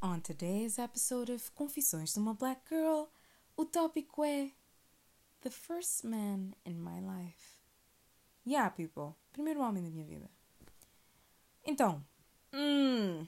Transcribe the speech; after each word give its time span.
On 0.00 0.20
today's 0.20 0.78
episode 0.78 1.32
of 1.32 1.50
Confissões 1.56 2.12
de 2.12 2.20
uma 2.20 2.32
Black 2.32 2.60
Girl, 2.68 3.06
o 3.56 3.64
tópico 3.64 4.22
é 4.22 4.52
The 5.40 5.50
First 5.50 6.04
Man 6.04 6.52
in 6.64 6.74
My 6.74 7.00
Life. 7.00 7.64
Yeah, 8.46 8.70
people. 8.70 9.16
Primeiro 9.32 9.60
homem 9.60 9.82
da 9.82 9.90
minha 9.90 10.06
vida. 10.06 10.30
Então, 11.64 12.06
hum, 12.52 13.26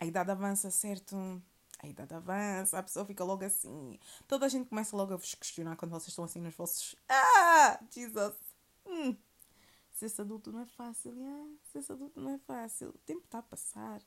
a 0.00 0.04
idade 0.04 0.32
avança, 0.32 0.72
certo? 0.72 1.40
A 1.78 1.86
idade 1.86 2.12
avança, 2.12 2.80
a 2.80 2.82
pessoa 2.82 3.06
fica 3.06 3.22
logo 3.22 3.44
assim. 3.44 3.96
Toda 4.26 4.46
a 4.46 4.48
gente 4.48 4.68
começa 4.68 4.96
logo 4.96 5.14
a 5.14 5.16
vos 5.16 5.36
questionar 5.36 5.76
quando 5.76 5.92
vocês 5.92 6.08
estão 6.08 6.24
assim 6.24 6.40
nos 6.40 6.56
vossos. 6.56 6.96
Ah! 7.08 7.78
Jesus! 7.92 8.34
Hum. 8.84 9.16
Ser 9.92 10.20
adulto 10.20 10.50
não 10.50 10.62
é 10.62 10.66
fácil, 10.66 11.14
yeah. 11.14 11.48
Ser 11.70 11.92
adulto 11.92 12.20
não 12.20 12.32
é 12.32 12.38
fácil. 12.38 12.88
O 12.88 12.98
tempo 12.98 13.22
está 13.24 13.38
a 13.38 13.42
passar 13.42 14.02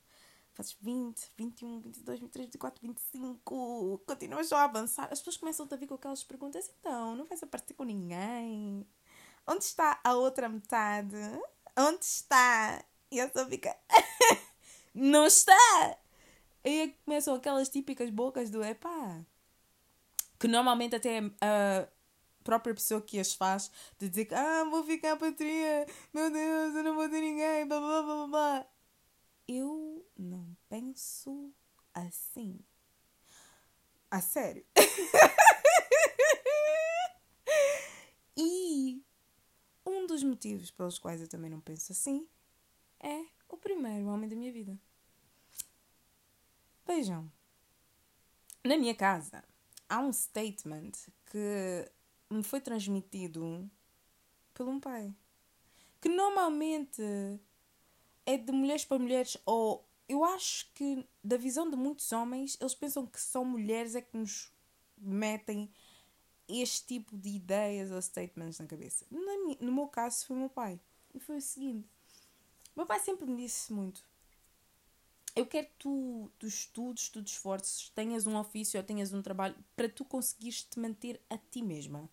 fazes 0.56 0.76
20, 0.82 1.32
21, 1.38 1.82
22, 1.82 2.20
23, 2.22 2.46
24, 2.48 2.82
25, 2.82 4.02
continuas 4.08 4.48
só 4.48 4.58
a 4.58 4.64
avançar. 4.64 5.10
As 5.12 5.20
pessoas 5.20 5.38
começam 5.38 5.68
a 5.70 5.76
vir 5.76 5.88
com 5.88 5.96
aquelas 5.96 6.24
perguntas: 6.24 6.72
então, 6.80 7.16
não 7.16 7.26
vais 7.26 7.44
aparecer 7.44 7.74
com 7.74 7.84
ninguém? 7.84 8.88
Onde 9.46 9.64
está 9.64 10.00
a 10.04 10.14
outra 10.14 10.50
metade? 10.50 11.18
Onde 11.78 12.04
está? 12.04 12.84
E 13.12 13.20
a 13.20 13.28
pessoa 13.28 13.48
fica: 13.48 13.76
não 14.96 15.26
está! 15.26 15.98
E 16.64 16.82
aí 16.82 16.98
começam 17.06 17.36
aquelas 17.36 17.70
típicas 17.70 18.10
bocas 18.10 18.50
do 18.50 18.64
epá, 18.64 19.24
que 20.40 20.48
normalmente 20.48 20.96
até 20.96 21.20
a 21.40 21.88
própria 22.44 22.74
pessoa 22.74 23.02
que 23.02 23.20
as 23.20 23.34
faz 23.34 23.70
de 24.00 24.08
dizer 24.08 24.34
ah, 24.34 24.64
vou 24.70 24.84
ficar 24.84 25.18
patria, 25.18 25.86
meu 26.14 26.32
Deus, 26.32 26.76
eu 26.76 26.84
não 26.84 26.96
vou 26.96 27.10
ter 27.10 27.20
ninguém, 27.20 27.68
blá 27.68 27.80
blá 27.80 28.02
blá. 28.02 28.14
Eu 28.14 28.25
penso 30.96 31.54
assim. 31.94 32.58
A 34.10 34.22
sério. 34.22 34.66
e 38.38 39.04
um 39.86 40.08
dos 40.08 40.24
motivos 40.24 40.72
pelos 40.72 40.98
quais 40.98 41.22
eu 41.22 41.28
também 41.28 41.52
não 41.52 41.60
penso 41.60 41.92
assim 41.92 42.26
é 43.02 43.26
o 43.50 43.58
primeiro 43.58 44.08
homem 44.08 44.30
da 44.30 44.38
minha 44.38 44.54
vida. 44.54 44.80
Vejam, 46.88 47.30
na 48.64 48.78
minha 48.78 48.96
casa 48.96 49.44
há 49.90 50.00
um 50.00 50.14
statement 50.14 50.92
que 51.26 51.92
me 52.30 52.42
foi 52.42 52.62
transmitido 52.62 53.70
pelo 54.54 54.72
um 54.72 54.80
pai. 54.80 55.14
Que 56.00 56.08
normalmente 56.08 57.02
é 58.26 58.38
de 58.38 58.52
mulheres 58.52 58.86
para 58.86 58.98
mulheres, 58.98 59.38
ou 59.46 59.85
eu 60.08 60.24
acho 60.24 60.72
que 60.74 61.08
da 61.24 61.38
visão 61.38 61.70
de 61.70 61.76
muitos 61.76 62.12
homens, 62.12 62.58
eles 62.60 62.76
pensam 62.76 63.06
que 63.06 63.20
são 63.20 63.44
mulheres 63.44 63.96
é 63.96 64.02
que 64.02 64.16
nos 64.16 64.52
metem 64.98 65.72
este 66.48 66.86
tipo 66.86 67.18
de 67.18 67.30
ideias 67.30 67.92
ou 67.92 68.02
statements 68.02 68.60
na 68.60 68.68
cabeça. 68.68 69.06
No, 69.10 69.72
meu 69.72 69.88
caso 69.88 70.26
foi 70.26 70.36
o 70.36 70.40
meu 70.40 70.50
pai. 70.50 70.80
E 71.14 71.20
foi 71.20 71.38
o 71.38 71.42
seguinte: 71.42 71.88
o 72.76 72.80
meu 72.80 72.86
pai 72.86 73.00
sempre 73.00 73.26
me 73.26 73.38
disse 73.38 73.74
muito. 73.74 74.04
Eu 75.36 75.46
quero 75.46 75.68
que 75.68 75.74
tu, 75.80 76.32
tu 76.40 76.48
estudes, 76.48 77.10
tu 77.10 77.22
te 77.22 77.34
esforces, 77.34 77.90
tenhas 77.90 78.26
um 78.26 78.38
ofício 78.38 78.80
ou 78.80 78.86
tenhas 78.86 79.12
um 79.12 79.22
trabalho 79.22 79.56
para 79.76 79.90
tu 79.90 80.06
conseguires 80.06 80.64
te 80.64 80.80
manter 80.80 81.22
a 81.30 81.38
ti 81.38 81.62
mesma. 81.62 82.10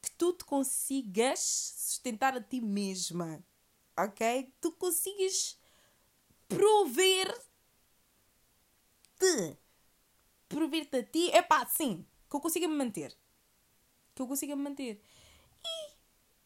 Que 0.00 0.10
tu 0.12 0.32
te 0.32 0.44
consigas 0.44 1.40
sustentar 1.40 2.36
a 2.36 2.40
ti 2.40 2.60
mesma 2.60 3.44
ok? 4.04 4.52
Tu 4.60 4.72
consigas 4.72 5.58
prover-te. 6.50 7.38
Prover-te 10.48 10.96
a 10.96 11.02
ti. 11.02 11.30
É 11.30 11.40
pá, 11.40 11.64
sim. 11.66 12.04
Que 12.28 12.36
eu 12.36 12.40
consiga 12.40 12.68
me 12.68 12.74
manter. 12.74 13.16
Que 14.14 14.22
eu 14.22 14.26
consiga 14.26 14.56
me 14.56 14.62
manter. 14.62 15.00
E 15.64 15.92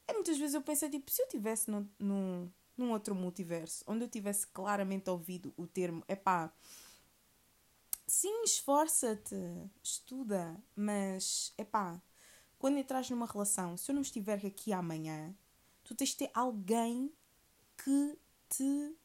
é, 0.08 0.12
muitas 0.12 0.38
vezes 0.38 0.54
eu 0.54 0.62
penso, 0.62 0.88
tipo, 0.90 1.10
se 1.10 1.22
eu 1.22 1.28
tivesse 1.28 1.70
num, 1.70 1.88
num, 1.98 2.50
num 2.76 2.92
outro 2.92 3.14
multiverso, 3.14 3.84
onde 3.86 4.04
eu 4.04 4.08
tivesse 4.08 4.46
claramente 4.46 5.08
ouvido 5.08 5.52
o 5.56 5.66
termo, 5.66 6.04
é 6.06 6.14
pá, 6.14 6.52
sim, 8.06 8.42
esforça-te, 8.44 9.34
estuda, 9.82 10.62
mas, 10.76 11.54
é 11.56 11.64
pá, 11.64 12.00
quando 12.58 12.78
entras 12.78 13.08
numa 13.10 13.26
relação, 13.26 13.76
se 13.76 13.90
eu 13.90 13.94
não 13.94 14.02
estiver 14.02 14.44
aqui 14.44 14.72
amanhã, 14.72 15.34
tu 15.82 15.94
tens 15.94 16.10
de 16.10 16.16
ter 16.16 16.30
alguém 16.34 17.12
que 17.82 18.18
te. 18.48 18.96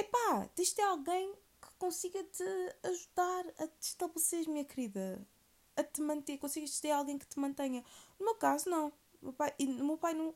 Epá, 0.00 0.48
tens 0.54 0.68
de 0.68 0.76
ter 0.76 0.82
alguém 0.82 1.34
que 1.60 1.68
consiga 1.78 2.24
te 2.24 2.44
ajudar 2.84 3.44
a 3.58 3.66
te 3.66 3.82
estabelecer, 3.82 4.48
minha 4.48 4.64
querida. 4.64 5.20
A 5.76 5.84
te 5.84 6.00
manter, 6.00 6.38
consigas 6.38 6.80
ter 6.80 6.90
alguém 6.90 7.18
que 7.18 7.26
te 7.26 7.38
mantenha. 7.38 7.84
No 8.18 8.24
meu 8.24 8.34
caso, 8.34 8.70
não. 8.70 8.88
O 9.20 9.26
meu 9.26 9.32
pai, 9.34 9.52
o 9.60 9.84
meu 9.84 9.98
pai 9.98 10.14
não, 10.14 10.34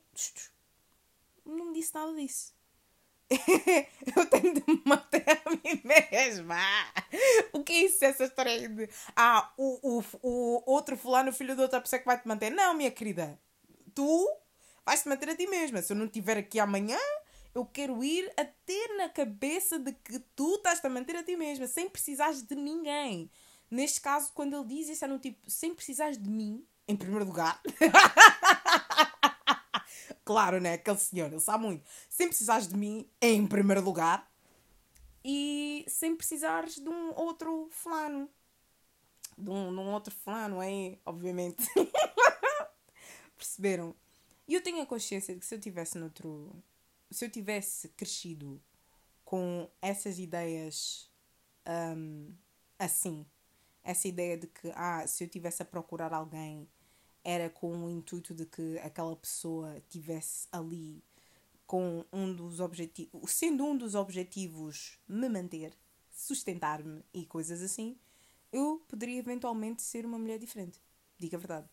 não 1.43 1.65
me 1.65 1.73
disse 1.73 1.95
nada 1.95 2.13
disso. 2.13 2.53
eu 4.15 4.25
tenho 4.29 4.53
de 4.53 4.63
me 4.67 4.83
manter 4.85 5.25
a 5.27 5.49
mim 5.49 5.81
mesma. 5.83 6.59
O 7.53 7.63
que 7.63 7.73
é 7.73 7.77
isso, 7.85 8.05
essa 8.05 8.25
história 8.25 8.69
de 8.69 8.87
ah, 9.15 9.51
o, 9.57 9.97
o, 9.97 10.03
o 10.21 10.63
outro 10.71 10.95
fulano, 10.95 11.33
filho 11.33 11.55
de 11.55 11.61
outra 11.61 11.81
pessoa 11.81 11.99
que 11.99 12.05
vai 12.05 12.21
te 12.21 12.27
manter? 12.27 12.51
Não, 12.51 12.75
minha 12.75 12.91
querida. 12.91 13.39
Tu 13.95 14.29
vais-te 14.85 15.09
manter 15.09 15.29
a 15.29 15.35
ti 15.35 15.47
mesma. 15.47 15.81
Se 15.81 15.91
eu 15.91 15.97
não 15.97 16.05
estiver 16.05 16.37
aqui 16.37 16.59
amanhã, 16.59 16.99
eu 17.55 17.65
quero 17.65 18.03
ir 18.03 18.31
a 18.35 18.43
ter 18.43 18.97
na 18.97 19.07
cabeça 19.07 19.79
de 19.79 19.93
que 19.93 20.19
tu 20.35 20.55
estás-te 20.55 20.85
a 20.85 20.89
manter 20.89 21.15
a 21.15 21.23
ti 21.23 21.37
mesma, 21.37 21.65
sem 21.65 21.89
precisares 21.89 22.43
de 22.43 22.53
ninguém. 22.53 23.31
Neste 23.71 24.01
caso, 24.01 24.33
quando 24.33 24.57
ele 24.57 24.65
diz 24.65 24.89
isso, 24.89 25.05
é 25.05 25.07
no 25.07 25.17
tipo, 25.17 25.49
sem 25.49 25.73
precisares 25.73 26.21
de 26.21 26.29
mim, 26.29 26.67
em 26.85 26.97
primeiro 26.97 27.25
lugar. 27.25 27.61
claro, 30.25 30.59
né? 30.59 30.73
Aquele 30.73 30.97
senhor, 30.97 31.31
ele 31.31 31.39
sabe 31.39 31.63
muito. 31.63 31.85
Sem 32.09 32.27
precisares 32.27 32.67
de 32.67 32.75
mim, 32.75 33.09
em 33.21 33.47
primeiro 33.47 33.81
lugar. 33.81 34.29
E 35.23 35.85
sem 35.87 36.15
precisares 36.15 36.75
de 36.75 36.89
um 36.89 37.13
outro 37.15 37.69
fulano. 37.71 38.29
De 39.37 39.49
um, 39.49 39.73
de 39.73 39.79
um 39.79 39.93
outro 39.93 40.13
fulano 40.13 40.59
aí, 40.59 40.99
obviamente. 41.05 41.65
Perceberam? 43.37 43.95
E 44.47 44.53
eu 44.53 44.61
tenho 44.61 44.81
a 44.81 44.85
consciência 44.85 45.33
de 45.33 45.39
que 45.39 45.45
se 45.45 45.55
eu 45.55 45.59
tivesse 45.59 45.97
noutro. 45.97 46.51
Se 47.15 47.23
eu 47.23 47.29
tivesse 47.29 47.87
crescido 47.87 48.61
com 49.23 49.69
essas 49.81 50.19
ideias 50.19 51.09
um, 51.95 52.35
assim, 52.77 53.25
essa 53.81 54.09
ideia 54.09 54.37
de 54.37 54.47
que 54.47 54.69
ah, 54.75 55.07
se 55.07 55.23
eu 55.23 55.29
tivesse 55.29 55.61
a 55.61 55.65
procurar 55.65 56.11
alguém 56.11 56.67
era 57.23 57.49
com 57.49 57.85
o 57.85 57.89
intuito 57.89 58.33
de 58.33 58.45
que 58.45 58.77
aquela 58.79 59.15
pessoa 59.15 59.81
tivesse 59.87 60.49
ali 60.51 61.01
com 61.65 62.03
um 62.11 62.33
dos 62.33 62.59
objetivos, 62.59 63.31
sendo 63.31 63.63
um 63.63 63.77
dos 63.77 63.95
objetivos 63.95 64.99
me 65.07 65.29
manter, 65.29 65.73
sustentar-me 66.11 67.01
e 67.13 67.25
coisas 67.25 67.61
assim, 67.61 67.97
eu 68.51 68.83
poderia 68.89 69.19
eventualmente 69.19 69.81
ser 69.81 70.05
uma 70.05 70.19
mulher 70.19 70.37
diferente. 70.37 70.81
Diga 71.17 71.37
a 71.37 71.39
verdade. 71.39 71.69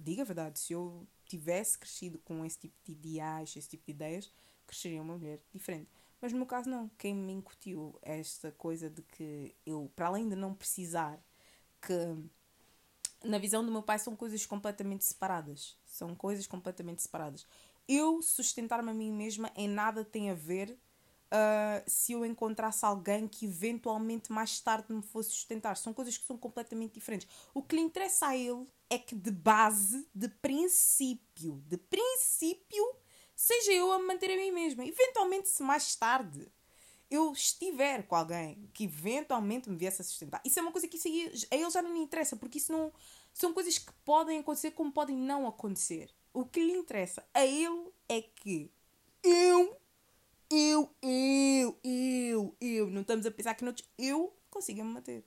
Diga 0.00 0.22
a 0.22 0.24
verdade, 0.24 0.58
se 0.58 0.72
eu 0.72 1.06
tivesse 1.36 1.78
crescido 1.78 2.18
com 2.18 2.44
esse 2.44 2.58
tipo 2.58 2.76
de 2.84 2.92
ideais, 2.92 3.54
esse 3.56 3.68
tipo 3.68 3.84
de 3.86 3.92
ideias, 3.92 4.30
cresceria 4.66 5.02
uma 5.02 5.16
mulher 5.16 5.40
diferente. 5.52 5.90
Mas 6.20 6.32
no 6.32 6.38
meu 6.38 6.46
caso, 6.46 6.68
não. 6.68 6.88
Quem 6.98 7.14
me 7.14 7.32
incutiu 7.32 7.98
esta 8.02 8.52
coisa 8.52 8.88
de 8.88 9.02
que 9.02 9.54
eu, 9.66 9.90
para 9.96 10.06
além 10.06 10.28
de 10.28 10.36
não 10.36 10.54
precisar, 10.54 11.18
que 11.80 11.94
na 13.24 13.38
visão 13.38 13.64
do 13.64 13.72
meu 13.72 13.82
pai 13.82 13.98
são 13.98 14.14
coisas 14.14 14.44
completamente 14.46 15.04
separadas. 15.04 15.76
São 15.84 16.14
coisas 16.14 16.46
completamente 16.46 17.02
separadas. 17.02 17.46
Eu 17.88 18.22
sustentar-me 18.22 18.90
a 18.90 18.94
mim 18.94 19.10
mesma 19.10 19.50
em 19.56 19.68
nada 19.68 20.04
tem 20.04 20.30
a 20.30 20.34
ver 20.34 20.78
uh, 21.32 21.82
se 21.86 22.12
eu 22.12 22.24
encontrasse 22.24 22.84
alguém 22.84 23.26
que 23.26 23.46
eventualmente 23.46 24.30
mais 24.30 24.60
tarde 24.60 24.92
me 24.92 25.02
fosse 25.02 25.30
sustentar. 25.30 25.76
São 25.76 25.92
coisas 25.92 26.16
que 26.16 26.26
são 26.26 26.36
completamente 26.36 26.94
diferentes. 26.94 27.26
O 27.54 27.62
que 27.62 27.74
lhe 27.74 27.82
interessa 27.82 28.28
a 28.28 28.36
ele 28.36 28.66
é 28.90 28.98
que 28.98 29.14
de 29.14 29.30
base, 29.30 30.06
de 30.14 30.28
princípio, 30.28 31.62
de 31.66 31.78
princípio, 31.78 32.84
seja 33.34 33.72
eu 33.72 33.90
a 33.90 33.98
me 33.98 34.04
manter 34.04 34.30
a 34.30 34.36
mim 34.36 34.52
mesma. 34.52 34.84
Eventualmente, 34.84 35.48
se 35.48 35.62
mais 35.62 35.96
tarde 35.96 36.46
eu 37.10 37.32
estiver 37.32 38.06
com 38.06 38.14
alguém 38.14 38.70
que 38.72 38.84
eventualmente 38.84 39.68
me 39.68 39.76
viesse 39.76 40.00
a 40.00 40.04
sustentar, 40.04 40.40
isso 40.44 40.58
é 40.58 40.62
uma 40.62 40.72
coisa 40.72 40.88
que 40.88 40.96
isso 40.96 41.08
aí, 41.08 41.32
a 41.50 41.56
ele 41.56 41.70
já 41.70 41.82
não 41.82 41.92
lhe 41.92 42.00
interessa, 42.00 42.36
porque 42.36 42.58
isso 42.58 42.72
não 42.72 42.92
são 43.34 43.52
coisas 43.52 43.78
que 43.78 43.92
podem 44.04 44.38
acontecer 44.38 44.70
como 44.72 44.92
podem 44.92 45.16
não 45.16 45.46
acontecer. 45.46 46.10
O 46.32 46.46
que 46.46 46.60
lhe 46.64 46.72
interessa 46.72 47.22
a 47.34 47.44
ele 47.44 47.92
é 48.08 48.22
que 48.22 48.70
eu, 49.22 49.76
eu, 50.54 50.94
eu, 51.02 51.78
eu, 51.82 52.56
eu, 52.60 52.90
não 52.90 53.02
estamos 53.02 53.26
a 53.26 53.30
pensar 53.30 53.54
que 53.54 53.64
noutros, 53.64 53.88
eu 53.98 54.32
consiga 54.50 54.84
me 54.84 54.92
manter. 54.92 55.24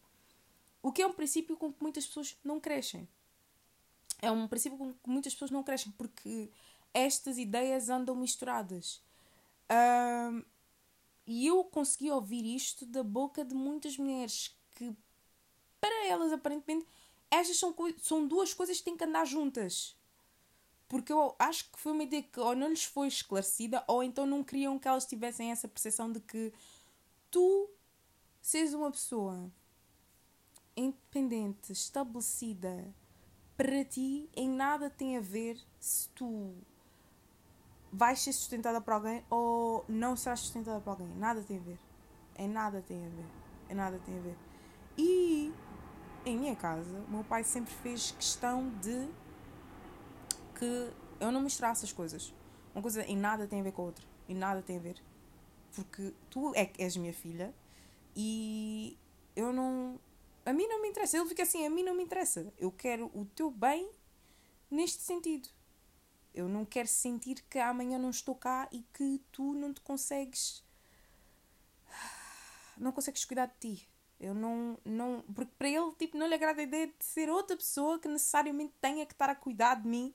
O 0.81 0.92
que 0.92 1.01
é 1.01 1.07
um 1.07 1.13
princípio 1.13 1.57
com 1.57 1.74
que 1.74 1.81
muitas 1.81 2.06
pessoas 2.06 2.38
não 2.44 2.60
crescem 2.60 3.07
é 4.22 4.31
um 4.31 4.48
princípio 4.48 4.77
com 4.77 4.94
que 4.94 5.10
muitas 5.10 5.33
pessoas 5.33 5.51
não 5.51 5.63
crescem 5.63 5.92
porque 5.92 6.50
estas 6.94 7.38
ideias 7.38 7.89
andam 7.89 8.16
misturadas. 8.16 9.01
E 11.28 11.48
eu 11.48 11.63
consegui 11.63 12.12
ouvir 12.12 12.45
isto 12.56 12.86
da 12.86 13.04
boca 13.04 13.44
de 13.44 13.56
muitas 13.56 13.98
mulheres 13.98 14.56
que, 14.75 14.95
para 15.80 16.07
elas, 16.07 16.31
aparentemente, 16.31 16.86
estas 17.31 17.57
são, 17.57 17.75
são 18.01 18.28
duas 18.28 18.54
coisas 18.54 18.78
que 18.78 18.86
têm 18.86 18.98
que 18.98 19.04
andar 19.04 19.25
juntas. 19.25 19.95
Porque 20.87 21.11
eu 21.11 21.35
acho 21.39 21.71
que 21.71 21.79
foi 21.79 21.91
uma 21.91 22.03
ideia 22.03 22.23
que 22.23 22.39
ou 22.39 22.55
não 22.55 22.69
lhes 22.69 22.83
foi 22.83 23.07
esclarecida 23.07 23.83
ou 23.87 24.03
então 24.03 24.25
não 24.25 24.43
queriam 24.43 24.77
que 24.77 24.87
elas 24.87 25.05
tivessem 25.05 25.51
essa 25.51 25.67
percepção 25.67 26.11
de 26.11 26.19
que 26.19 26.53
tu 27.31 27.69
seres 28.41 28.73
uma 28.73 28.91
pessoa 28.91 29.51
independente, 30.77 31.71
estabelecida, 31.71 32.93
para 33.57 33.85
ti 33.85 34.29
em 34.35 34.49
nada 34.49 34.89
tem 34.89 35.17
a 35.17 35.21
ver 35.21 35.57
se 35.79 36.09
tu 36.09 36.53
vais 37.91 38.19
ser 38.19 38.33
sustentada 38.33 38.81
por 38.81 38.93
alguém 38.93 39.23
ou 39.29 39.85
não 39.87 40.15
serás 40.15 40.41
sustentada 40.41 40.79
por 40.81 40.91
alguém. 40.91 41.07
Nada 41.15 41.41
tem 41.41 41.57
a 41.57 41.61
ver. 41.61 41.79
Em 42.37 42.47
nada 42.47 42.81
tem 42.81 43.05
a 43.05 43.09
ver. 43.09 43.25
Em 43.69 43.73
nada 43.73 43.99
tem 44.05 44.17
a 44.17 44.21
ver. 44.21 44.37
E 44.97 45.53
em 46.25 46.37
minha 46.37 46.55
casa, 46.55 46.97
o 47.07 47.11
meu 47.11 47.23
pai 47.23 47.43
sempre 47.43 47.73
fez 47.75 48.11
questão 48.11 48.69
de 48.81 49.07
que 50.57 50.92
eu 51.19 51.31
não 51.31 51.42
misturasse 51.42 51.86
as 51.86 51.92
coisas. 51.92 52.34
Uma 52.74 52.81
coisa 52.81 53.04
em 53.04 53.18
nada 53.18 53.48
tem 53.48 53.60
a 53.60 53.63
ver 53.63 53.72
com 53.72 53.84
a 53.84 53.86
outra. 53.86 54.06
Em 54.28 54.36
nada 54.36 54.62
tem 54.62 54.78
a 54.78 54.80
ver. 54.80 55.02
Porque 55.74 56.13
tu 56.30 56.54
é, 56.56 56.72
és 56.78 56.96
minha 56.98 57.13
filha 57.13 57.54
e 58.16 58.98
eu 59.36 59.52
não. 59.52 60.00
A 60.46 60.54
mim 60.54 60.68
não 60.68 60.81
me 60.81 60.90
interessa. 60.90 61.18
Ele 61.18 61.30
fica 61.30 61.44
assim: 61.44 61.66
a 61.66 61.69
mim 61.69 61.84
não 61.84 61.96
me 61.96 62.04
interessa. 62.04 62.52
Eu 62.57 62.72
quero 62.72 63.12
o 63.13 63.25
teu 63.25 63.52
bem 63.52 63.90
neste 64.69 65.02
sentido. 65.02 65.50
Eu 66.34 66.50
não 66.50 66.66
quero 66.66 66.88
sentir 66.88 67.44
que 67.50 67.60
amanhã 67.60 67.98
não 67.98 68.10
estou 68.10 68.36
cá 68.36 68.68
e 68.72 68.81
que 68.94 69.22
tu 69.31 69.54
não 69.54 69.74
te 69.74 69.81
consegues. 69.81 70.63
Não 72.78 72.92
consegues 72.92 73.24
cuidar 73.24 73.46
de 73.46 73.54
ti. 73.57 73.90
Eu 74.19 74.34
não, 74.34 74.78
não. 74.84 75.22
Porque 75.34 75.54
para 75.57 75.69
ele, 75.69 75.94
tipo, 75.98 76.18
não 76.18 76.28
lhe 76.28 76.36
agrada 76.36 76.60
a 76.60 76.63
ideia 76.63 76.88
de 76.88 77.06
ser 77.06 77.30
outra 77.30 77.56
pessoa 77.56 77.98
que 78.00 78.10
necessariamente 78.10 78.74
tenha 78.81 79.06
que 79.06 79.13
estar 79.13 79.30
a 79.30 79.36
cuidar 79.36 79.75
de 79.75 79.88
mim 79.88 80.13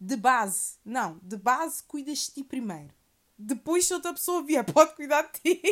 de 0.00 0.16
base. 0.16 0.76
Não, 0.84 1.18
de 1.22 1.36
base 1.36 1.82
cuidas 1.84 2.18
de 2.18 2.30
ti 2.32 2.44
primeiro. 2.44 2.94
Depois, 3.38 3.86
se 3.86 3.92
outra 3.92 4.12
pessoa 4.14 4.42
vier, 4.42 4.64
pode 4.72 4.94
cuidar 4.94 5.22
de 5.22 5.40
ti. 5.40 5.62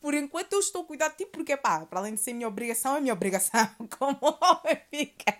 Por 0.00 0.14
enquanto, 0.14 0.52
eu 0.54 0.60
estou 0.60 0.82
a 0.82 0.86
cuidar 0.86 1.08
de 1.08 1.18
ti 1.18 1.26
porque, 1.26 1.56
pá, 1.56 1.86
para 1.86 2.00
além 2.00 2.14
de 2.14 2.20
ser 2.20 2.32
minha 2.32 2.48
obrigação, 2.48 2.96
é 2.96 3.00
minha 3.00 3.12
obrigação. 3.12 3.68
Como 3.98 4.18
homem 4.22 4.82
fica. 4.90 5.32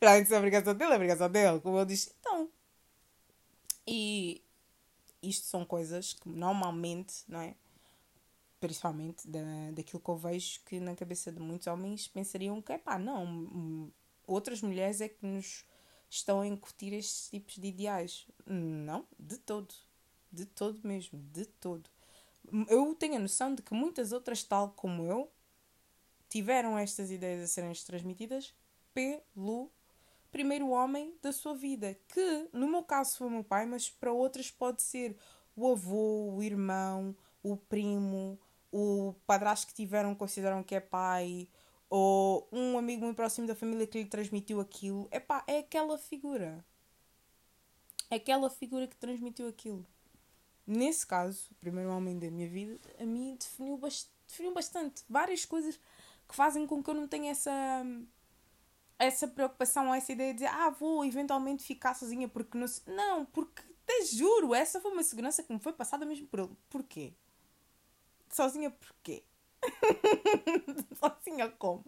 Para 0.00 0.12
além 0.12 0.22
de 0.22 0.28
ser 0.28 0.34
a 0.34 0.38
obrigação 0.38 0.74
dele, 0.74 0.90
é 0.90 0.94
a 0.94 0.96
obrigação 0.96 1.30
dele. 1.30 1.60
Como 1.60 1.78
eu 1.78 1.84
disse, 1.84 2.12
então. 2.18 2.50
E 3.86 4.42
isto 5.22 5.46
são 5.46 5.64
coisas 5.64 6.14
que 6.14 6.28
normalmente, 6.28 7.22
não 7.28 7.40
é? 7.40 7.54
Principalmente 8.60 9.28
da, 9.28 9.70
daquilo 9.72 10.00
que 10.00 10.08
eu 10.08 10.16
vejo 10.16 10.60
que 10.64 10.80
na 10.80 10.96
cabeça 10.96 11.30
de 11.30 11.38
muitos 11.38 11.68
homens 11.68 12.08
pensariam 12.08 12.60
que, 12.60 12.76
pá, 12.78 12.98
não. 12.98 13.92
Outras 14.26 14.60
mulheres 14.62 15.00
é 15.00 15.08
que 15.08 15.24
nos 15.24 15.64
estão 16.08 16.40
a 16.40 16.46
incutir 16.46 16.92
estes 16.92 17.30
tipos 17.30 17.54
de 17.54 17.68
ideais. 17.68 18.26
Não, 18.46 19.06
de 19.18 19.38
todo. 19.38 19.74
De 20.30 20.46
todo 20.46 20.80
mesmo, 20.86 21.18
de 21.32 21.44
todo. 21.44 21.88
Eu 22.68 22.94
tenho 22.94 23.16
a 23.16 23.18
noção 23.18 23.54
de 23.54 23.62
que 23.62 23.74
muitas 23.74 24.12
outras, 24.12 24.42
tal 24.42 24.70
como 24.70 25.04
eu, 25.04 25.30
tiveram 26.28 26.78
estas 26.78 27.10
ideias 27.10 27.42
a 27.42 27.46
serem 27.46 27.72
transmitidas 27.72 28.54
pelo 28.92 29.70
primeiro 30.30 30.68
homem 30.70 31.14
da 31.22 31.32
sua 31.32 31.54
vida, 31.54 31.98
que 32.08 32.48
no 32.52 32.68
meu 32.68 32.82
caso 32.82 33.16
foi 33.16 33.26
o 33.26 33.30
meu 33.30 33.44
pai, 33.44 33.66
mas 33.66 33.88
para 33.88 34.12
outras 34.12 34.50
pode 34.50 34.82
ser 34.82 35.16
o 35.56 35.70
avô, 35.70 36.34
o 36.34 36.42
irmão, 36.42 37.16
o 37.42 37.56
primo, 37.56 38.38
o 38.70 39.14
padrasto 39.26 39.66
que 39.66 39.74
tiveram 39.74 40.14
consideram 40.14 40.62
que 40.62 40.74
é 40.74 40.80
pai, 40.80 41.48
ou 41.90 42.48
um 42.52 42.76
amigo 42.78 43.04
muito 43.04 43.16
próximo 43.16 43.46
da 43.46 43.54
família 43.54 43.86
que 43.86 44.02
lhe 44.02 44.08
transmitiu 44.08 44.60
aquilo. 44.60 45.08
Epá, 45.10 45.44
é 45.46 45.58
aquela 45.58 45.98
figura. 45.98 46.64
É 48.10 48.16
aquela 48.16 48.50
figura 48.50 48.86
que 48.86 48.96
transmitiu 48.96 49.48
aquilo. 49.48 49.86
Nesse 50.66 51.06
caso, 51.06 51.48
o 51.50 51.54
primeiro 51.56 51.90
homem 51.90 52.18
da 52.18 52.30
minha 52.30 52.48
vida, 52.48 52.78
a 52.98 53.04
mim 53.04 53.36
definiu, 53.36 53.78
bast 53.78 54.10
definiu 54.26 54.52
bastante. 54.52 55.02
Várias 55.08 55.44
coisas 55.44 55.78
que 56.28 56.34
fazem 56.34 56.66
com 56.66 56.82
que 56.82 56.90
eu 56.90 56.94
não 56.94 57.08
tenha 57.08 57.30
essa 57.30 57.50
essa 58.98 59.28
preocupação 59.28 59.94
essa 59.94 60.12
ideia 60.12 60.34
de 60.34 60.44
ah, 60.44 60.70
vou 60.70 61.04
eventualmente 61.04 61.64
ficar 61.64 61.94
sozinha 61.94 62.28
porque 62.28 62.58
não. 62.58 62.66
Não, 62.86 63.24
porque 63.26 63.62
te 63.86 64.04
juro, 64.16 64.54
essa 64.54 64.80
foi 64.80 64.92
uma 64.92 65.02
segurança 65.02 65.42
que 65.42 65.52
me 65.52 65.58
foi 65.58 65.72
passada 65.72 66.04
mesmo 66.04 66.26
por 66.26 66.40
ele. 66.40 66.56
Porquê? 66.68 67.14
Sozinha 68.30 68.70
porquê? 68.70 69.24
Sozinha 70.98 71.50
como? 71.50 71.84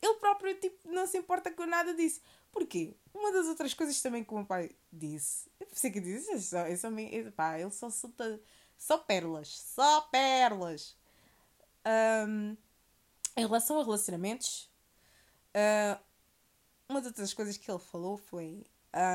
Ele 0.00 0.14
próprio 0.14 0.58
tipo, 0.58 0.90
não 0.90 1.06
se 1.06 1.18
importa 1.18 1.50
com 1.52 1.64
nada 1.66 1.94
disso. 1.94 2.20
Porquê? 2.50 2.96
Uma 3.14 3.32
das 3.32 3.46
outras 3.46 3.72
coisas 3.72 4.00
também 4.02 4.24
que 4.24 4.32
o 4.32 4.36
meu 4.36 4.46
pai 4.46 4.70
disse, 4.92 5.50
eu 5.60 5.66
pensei 5.66 5.90
que 5.90 6.00
disse, 6.00 6.32
isso, 6.34 6.56
isso, 6.56 6.98
isso, 6.98 7.32
pá, 7.32 7.58
ele 7.58 7.70
só 7.70 7.88
solta 7.88 8.40
só 8.82 8.98
pérolas, 8.98 9.60
só 9.60 10.00
pérolas. 10.02 10.96
Um, 11.86 12.56
em 13.36 13.46
relação 13.46 13.78
a 13.78 13.84
relacionamentos, 13.84 14.68
uh, 15.54 16.02
uma 16.88 17.00
das 17.00 17.10
outras 17.10 17.32
coisas 17.32 17.56
que 17.56 17.70
ele 17.70 17.78
falou 17.78 18.16
foi: 18.16 18.66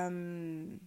um, 0.10 0.80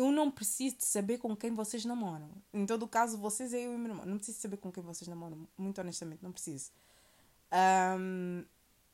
Eu 0.00 0.10
não 0.10 0.30
preciso 0.30 0.78
de 0.78 0.84
saber 0.86 1.18
com 1.18 1.36
quem 1.36 1.54
vocês 1.54 1.84
namoram. 1.84 2.30
Em 2.54 2.64
todo 2.64 2.88
caso, 2.88 3.18
vocês 3.18 3.52
é 3.52 3.66
eu 3.66 3.74
e 3.74 3.76
meu 3.76 3.90
irmão. 3.90 4.06
Não 4.06 4.16
preciso 4.16 4.40
saber 4.40 4.56
com 4.56 4.72
quem 4.72 4.82
vocês 4.82 5.06
namoram. 5.06 5.46
Muito 5.58 5.78
honestamente, 5.78 6.22
não 6.22 6.32
preciso. 6.32 6.70
Um, 7.98 8.42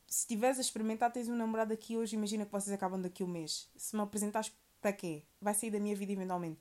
se 0.05 0.19
estiveres 0.23 0.57
a 0.57 0.61
experimentar, 0.61 1.09
tens 1.09 1.29
um 1.29 1.35
namorado 1.37 1.71
aqui 1.71 1.95
hoje, 1.95 2.17
imagina 2.17 2.45
que 2.45 2.51
vocês 2.51 2.73
acabam 2.73 3.01
daqui 3.01 3.23
um 3.23 3.27
mês. 3.27 3.69
Se 3.77 3.95
me 3.95 4.01
apresentares 4.01 4.51
para 4.81 4.91
quê? 4.91 5.23
Vai 5.39 5.53
sair 5.53 5.71
da 5.71 5.79
minha 5.79 5.95
vida 5.95 6.11
eventualmente. 6.11 6.59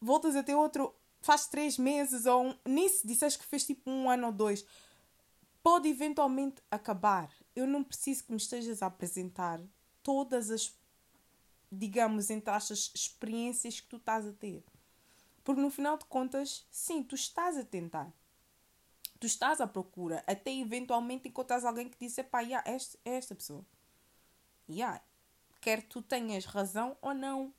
Voltas 0.00 0.36
a 0.36 0.44
ter 0.44 0.54
outro, 0.54 0.94
faz 1.20 1.48
três 1.48 1.76
meses 1.76 2.26
ou 2.26 2.46
um, 2.46 2.56
nem 2.64 2.88
se 2.88 3.04
disseres 3.04 3.36
que 3.36 3.44
fez 3.44 3.66
tipo 3.66 3.90
um 3.90 4.08
ano 4.08 4.28
ou 4.28 4.32
dois. 4.32 4.64
Pode 5.64 5.88
eventualmente 5.88 6.62
acabar. 6.70 7.28
Eu 7.56 7.66
não 7.66 7.82
preciso 7.82 8.22
que 8.22 8.30
me 8.30 8.38
estejas 8.38 8.84
a 8.84 8.86
apresentar 8.86 9.60
todas 10.00 10.48
as, 10.48 10.72
digamos, 11.78 12.30
entre 12.30 12.50
aspas, 12.50 12.90
experiências 12.94 13.80
que 13.80 13.88
tu 13.88 13.96
estás 13.96 14.26
a 14.26 14.32
ter. 14.32 14.62
Porque 15.42 15.60
no 15.60 15.70
final 15.70 15.98
de 15.98 16.04
contas, 16.06 16.66
sim, 16.70 17.02
tu 17.02 17.14
estás 17.14 17.56
a 17.56 17.64
tentar 17.64 18.12
tu 19.24 19.26
estás 19.26 19.58
à 19.58 19.66
procura, 19.66 20.22
até 20.26 20.52
eventualmente 20.52 21.28
encontras 21.28 21.64
alguém 21.64 21.88
que 21.88 21.98
diz, 21.98 22.14
pá, 22.30 22.40
yeah, 22.40 22.62
é 22.68 22.76
esta, 23.16 23.34
pessoa. 23.34 23.64
Yeah. 24.68 25.00
Quer 25.62 25.82
tu 25.82 26.02
tenhas 26.02 26.44
razão 26.44 26.94
ou 27.00 27.14
não. 27.14 27.50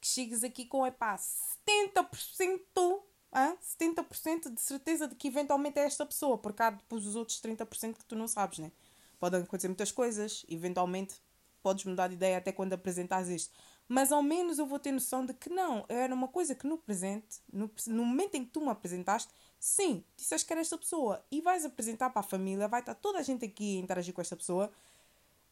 Que 0.00 0.06
chegues 0.06 0.42
aqui 0.42 0.64
com, 0.64 0.86
epá, 0.86 1.16
70%, 1.16 3.02
ah, 3.30 3.54
70% 3.62 4.54
de 4.54 4.60
certeza 4.60 5.06
de 5.06 5.14
que 5.14 5.28
eventualmente 5.28 5.78
é 5.78 5.84
esta 5.84 6.06
pessoa, 6.06 6.38
porque 6.38 6.62
há 6.62 6.70
depois 6.70 7.06
os 7.06 7.14
outros 7.14 7.40
30% 7.42 7.98
que 7.98 8.04
tu 8.06 8.16
não 8.16 8.26
sabes, 8.26 8.58
né? 8.58 8.72
Podem 9.20 9.42
acontecer 9.42 9.68
muitas 9.68 9.92
coisas, 9.92 10.46
eventualmente 10.48 11.16
podes 11.62 11.84
mudar 11.84 12.08
de 12.08 12.14
ideia 12.14 12.38
até 12.38 12.52
quando 12.52 12.72
apresentares 12.72 13.28
isto. 13.28 13.54
Mas 13.88 14.12
ao 14.12 14.22
menos 14.22 14.58
eu 14.58 14.66
vou 14.66 14.78
ter 14.78 14.92
noção 14.92 15.24
de 15.24 15.34
que 15.34 15.50
não, 15.50 15.84
era 15.88 16.14
uma 16.14 16.28
coisa 16.28 16.54
que 16.54 16.66
no 16.66 16.78
presente, 16.78 17.40
no, 17.52 17.70
no 17.86 18.04
momento 18.04 18.34
em 18.34 18.44
que 18.44 18.50
tu 18.50 18.60
me 18.60 18.70
apresentaste, 18.70 19.32
Sim, 19.64 20.04
disseste 20.16 20.44
que 20.44 20.52
era 20.52 20.60
esta 20.60 20.76
pessoa 20.76 21.24
e 21.30 21.40
vais 21.40 21.64
apresentar 21.64 22.10
para 22.10 22.18
a 22.18 22.24
família, 22.24 22.66
vai 22.66 22.80
estar 22.80 22.96
toda 22.96 23.20
a 23.20 23.22
gente 23.22 23.44
aqui 23.44 23.78
a 23.78 23.80
interagir 23.80 24.12
com 24.12 24.20
esta 24.20 24.34
pessoa. 24.34 24.72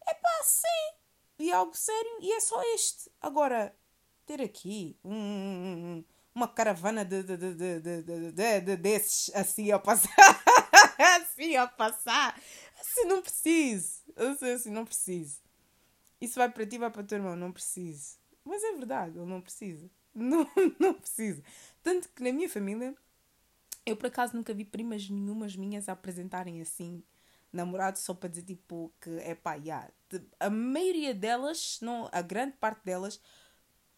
É 0.04 0.12
pá, 0.12 0.42
sim, 0.42 0.96
e 1.38 1.52
algo 1.52 1.76
sério, 1.76 2.18
e 2.20 2.32
é 2.32 2.40
só 2.40 2.60
este. 2.74 3.08
Agora, 3.20 3.72
ter 4.26 4.42
aqui 4.42 4.98
um, 5.04 6.02
uma 6.34 6.48
caravana 6.48 7.04
de, 7.04 7.22
de, 7.22 7.36
de, 7.36 8.60
de, 8.62 8.76
desses 8.78 9.32
assim 9.32 9.70
a 9.70 9.78
passar, 9.78 10.10
assim 11.20 11.54
a 11.54 11.68
passar, 11.68 12.36
assim 12.80 13.04
não 13.04 13.22
preciso, 13.22 14.02
assim, 14.16 14.50
assim 14.50 14.70
não 14.70 14.84
preciso. 14.84 15.38
Isso 16.20 16.34
vai 16.34 16.50
para 16.50 16.66
ti, 16.66 16.78
vai 16.78 16.90
para 16.90 17.02
o 17.02 17.04
teu 17.04 17.18
irmão, 17.18 17.34
não 17.34 17.52
preciso. 17.52 18.18
Mas 18.44 18.62
é 18.62 18.72
verdade, 18.72 19.18
ele 19.18 19.26
não 19.26 19.40
precisa. 19.40 19.90
Não, 20.12 20.44
não 20.80 20.94
precisa. 20.94 21.40
Tanto 21.84 22.08
que 22.08 22.24
na 22.24 22.32
minha 22.32 22.48
família 22.48 22.96
eu 23.86 23.96
por 23.96 24.06
acaso 24.06 24.36
nunca 24.36 24.52
vi 24.52 24.64
primas 24.64 25.08
nenhumas 25.08 25.54
minhas 25.54 25.88
a 25.88 25.92
apresentarem 25.92 26.60
assim 26.60 27.02
namorados 27.52 28.02
só 28.02 28.14
para 28.14 28.28
dizer 28.28 28.42
tipo 28.42 28.92
que 29.00 29.10
é 29.18 29.34
pá, 29.34 29.54
yeah. 29.54 29.88
a 30.38 30.50
maioria 30.50 31.14
delas, 31.14 31.78
não, 31.80 32.08
a 32.12 32.22
grande 32.22 32.56
parte 32.56 32.84
delas, 32.84 33.20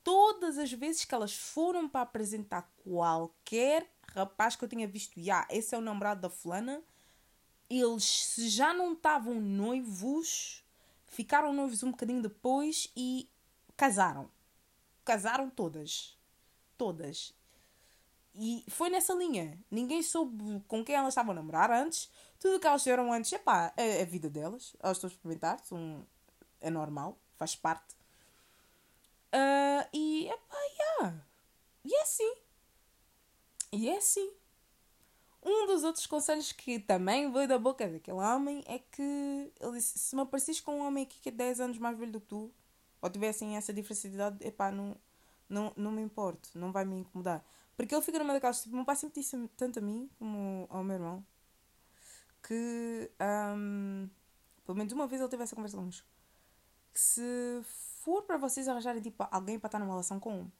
todas 0.02 0.59
as 0.59 0.73
vezes 0.73 1.05
que 1.05 1.14
elas 1.14 1.35
foram 1.35 1.88
para 1.88 2.02
apresentar 2.02 2.71
qualquer 2.85 3.91
rapaz 4.14 4.57
que 4.57 4.64
eu 4.64 4.69
tinha 4.69 4.87
visto, 4.87 5.19
yeah, 5.19 5.47
esse 5.50 5.75
é 5.75 5.79
o 5.79 5.83
namorado 5.83 6.23
da 6.23 6.31
fulana, 6.31 6.83
eles 7.69 8.05
se 8.05 8.49
já 8.49 8.73
não 8.73 8.93
estavam 8.93 9.41
noivos, 9.41 10.62
ficaram 11.12 11.52
noivos 11.52 11.83
um 11.83 11.90
bocadinho 11.90 12.23
depois 12.23 12.90
e 12.97 13.31
casaram. 13.76 14.31
Casaram 15.04 15.50
todas. 15.50 16.19
Todas. 16.76 17.35
E 18.35 18.64
foi 18.69 18.88
nessa 18.88 19.12
linha. 19.12 19.62
Ninguém 19.71 20.02
soube 20.02 20.62
com 20.66 20.83
quem 20.83 20.95
elas 20.95 21.11
estavam 21.11 21.33
a 21.33 21.35
namorar 21.35 21.71
antes. 21.71 22.11
Tudo 22.40 22.57
o 22.57 22.61
que 22.61 22.66
elas 22.66 22.83
fizeram 22.83 23.12
antes, 23.12 23.31
epá, 23.33 23.73
é 23.76 24.02
a 24.02 24.07
vida 24.07 24.31
delas. 24.31 24.75
Elas 24.81 24.97
estão 24.97 25.09
a 25.09 25.12
experimentar, 25.12 25.61
são, 25.64 26.07
é 26.61 26.71
normal, 26.71 27.19
faz 27.37 27.54
parte. 27.54 27.95
Uh, 29.35 29.87
e, 29.92 30.28
epá, 30.28 30.57
yeah. 30.78 31.26
E 31.85 31.95
é 31.95 32.02
assim. 32.02 32.35
E 33.71 33.90
é 33.90 33.99
assim. 33.99 34.33
Um 35.44 35.66
dos 35.66 35.82
outros 35.82 36.06
conselhos 36.06 36.52
que 36.52 36.78
também 36.78 37.30
veio 37.32 37.49
da 37.49 37.58
boca 37.58 37.88
daquele 37.88 38.18
homem 38.18 38.62
é 38.66 38.78
que 38.78 39.52
ele 39.61 39.72
disse: 39.72 39.99
se 39.99 40.14
me 40.14 40.22
apareces 40.22 40.61
com 40.61 40.78
um 40.78 40.87
homem 40.87 41.04
aqui 41.04 41.20
que 41.20 41.30
é 41.30 41.32
10 41.32 41.61
anos 41.61 41.78
mais 41.78 41.99
velho 41.99 42.12
do 42.12 42.20
que 42.20 42.28
tu, 42.28 42.52
ou 43.00 43.11
tivessem 43.11 43.56
essa 43.56 43.72
diferença 43.72 44.08
de 44.08 44.14
idade, 44.14 44.46
epá, 44.46 44.70
não, 44.70 44.96
não, 45.49 45.72
não 45.76 45.90
me 45.90 46.00
importo, 46.00 46.50
não 46.54 46.70
vai 46.70 46.84
me 46.84 46.96
incomodar. 46.96 47.44
Porque 47.76 47.94
ele 47.94 48.02
fica 48.02 48.18
numa 48.18 48.32
daquelas, 48.32 48.62
tipo, 48.62 48.76
meu 48.76 48.84
pai 48.84 48.94
sempre 48.94 49.20
disse 49.20 49.37
tanto 49.56 49.80
a 49.80 49.82
mim 49.82 50.08
como 50.18 50.66
ao 50.70 50.84
meu 50.84 50.96
irmão 50.96 51.25
que, 52.42 53.11
um, 53.56 54.08
pelo 54.64 54.76
menos 54.76 54.92
uma 54.92 55.06
vez 55.06 55.20
ele 55.20 55.30
teve 55.30 55.42
essa 55.42 55.54
conversa 55.54 55.76
connosco, 55.76 56.06
que 56.92 57.00
se 57.00 57.62
for 58.00 58.22
para 58.22 58.37
vocês 58.37 58.68
arranjarem 58.68 59.00
tipo, 59.00 59.26
alguém 59.30 59.58
para 59.58 59.68
estar 59.68 59.78
numa 59.78 59.90
relação 59.92 60.18
com, 60.18 60.50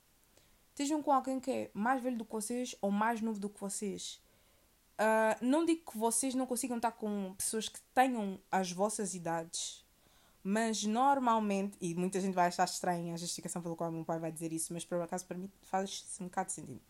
estejam 0.71 1.03
com 1.03 1.13
alguém 1.13 1.41
que 1.41 1.51
é 1.51 1.71
mais 1.75 2.03
velho 2.03 2.17
do 2.17 2.25
que 2.25 2.33
vocês 2.33 2.75
ou 2.81 2.91
mais 2.91 3.21
novo 3.21 3.39
do 3.39 3.51
que 3.51 3.61
vocês 3.61 4.21
Uh, 5.03 5.45
não 5.45 5.65
digo 5.65 5.91
que 5.91 5.99
vocês 5.99 6.33
não 6.33 6.47
consigam 6.47 6.77
estar 6.77 6.93
com 6.93 7.35
pessoas 7.37 7.69
que 7.69 7.81
tenham 7.93 8.39
as 8.53 8.71
vossas 8.71 9.15
idades, 9.15 9.85
mas 10.45 10.85
normalmente, 10.85 11.77
e 11.81 11.93
muita 11.93 12.21
gente 12.21 12.35
vai 12.35 12.47
achar 12.47 12.65
estranha 12.65 13.13
a 13.13 13.17
justificação 13.17 13.61
pelo 13.61 13.75
qual 13.75 13.91
meu 13.91 14.05
pai 14.05 14.21
vai 14.21 14.31
dizer 14.31 14.53
isso, 14.53 14.73
mas 14.73 14.85
por 14.85 15.01
acaso 15.03 15.27
para 15.27 15.37
mim 15.37 15.51
faz-se 15.63 16.23
um 16.23 16.27
bocado 16.27 16.53
sentido. 16.53 16.81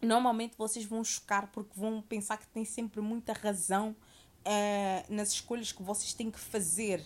Normalmente 0.00 0.56
vocês 0.56 0.84
vão 0.84 1.02
chocar 1.02 1.50
porque 1.50 1.72
vão 1.74 2.00
pensar 2.00 2.36
que 2.36 2.46
têm 2.46 2.64
sempre 2.64 3.00
muita 3.00 3.32
razão 3.32 3.96
uh, 4.46 5.12
nas 5.12 5.30
escolhas 5.32 5.72
que 5.72 5.82
vocês 5.82 6.14
têm 6.14 6.30
que 6.30 6.38
fazer 6.38 7.04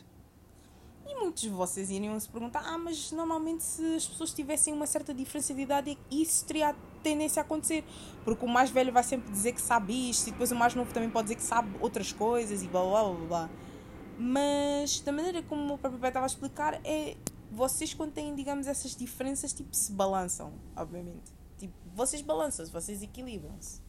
e 1.08 1.14
muitos 1.14 1.42
de 1.42 1.48
vocês 1.48 1.88
iriam 1.88 2.20
se 2.20 2.28
perguntar: 2.28 2.60
ah, 2.66 2.76
mas 2.76 3.10
normalmente 3.12 3.64
se 3.64 3.94
as 3.94 4.06
pessoas 4.06 4.34
tivessem 4.34 4.74
uma 4.74 4.86
certa 4.86 5.14
diferença 5.14 5.54
de 5.54 5.62
idade, 5.62 5.98
isso 6.10 6.44
teria 6.44 6.76
tendência 6.98 7.40
a 7.40 7.44
acontecer. 7.44 7.84
Porque 8.24 8.44
o 8.44 8.48
mais 8.48 8.70
velho 8.70 8.92
vai 8.92 9.02
sempre 9.02 9.30
dizer 9.30 9.52
que 9.52 9.60
sabe 9.60 10.10
isto, 10.10 10.28
e 10.28 10.30
depois 10.32 10.50
o 10.52 10.56
mais 10.56 10.74
novo 10.74 10.92
também 10.92 11.10
pode 11.10 11.24
dizer 11.26 11.36
que 11.36 11.42
sabe 11.42 11.70
outras 11.80 12.12
coisas, 12.12 12.62
e 12.62 12.68
blá 12.68 12.82
blá 12.82 13.04
blá 13.04 13.26
blá. 13.26 13.50
Mas 14.18 15.00
da 15.00 15.12
maneira 15.12 15.42
como 15.42 15.74
o 15.74 15.78
próprio 15.78 16.00
pai 16.00 16.10
estava 16.10 16.26
a 16.26 16.28
explicar, 16.28 16.80
é 16.84 17.16
vocês 17.50 17.94
quando 17.94 18.12
têm, 18.12 18.34
digamos, 18.34 18.66
essas 18.66 18.94
diferenças, 18.94 19.52
tipo, 19.52 19.74
se 19.74 19.92
balançam, 19.92 20.52
obviamente. 20.76 21.32
Tipo, 21.56 21.74
vocês 21.94 22.22
balançam-se, 22.22 22.70
vocês 22.70 23.02
equilibram-se. 23.02 23.80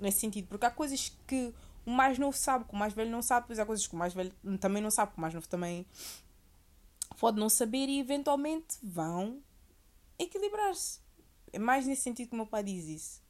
Nesse 0.00 0.20
sentido, 0.20 0.48
porque 0.48 0.66
há 0.66 0.70
coisas 0.70 1.16
que 1.26 1.54
o 1.86 1.90
mais 1.90 2.18
novo 2.18 2.36
sabe, 2.36 2.64
que 2.64 2.74
o 2.74 2.76
mais 2.76 2.92
velho 2.92 3.10
não 3.10 3.22
sabe, 3.22 3.42
depois 3.42 3.58
há 3.58 3.66
coisas 3.66 3.86
que 3.86 3.94
o 3.94 3.98
mais 3.98 4.14
velho 4.14 4.32
também 4.60 4.82
não 4.82 4.90
sabe, 4.90 5.12
que 5.12 5.18
o 5.18 5.20
mais 5.20 5.34
novo 5.34 5.48
também 5.48 5.86
pode 7.18 7.38
não 7.38 7.48
saber 7.48 7.88
e 7.88 8.00
eventualmente 8.00 8.78
vão 8.82 9.40
equilibrar-se. 10.18 11.01
É 11.52 11.58
mais 11.58 11.86
nesse 11.86 12.02
sentido 12.02 12.28
que 12.28 12.34
o 12.34 12.36
meu 12.36 12.46
pai 12.46 12.62
diz 12.62 12.86
isso. 12.86 13.22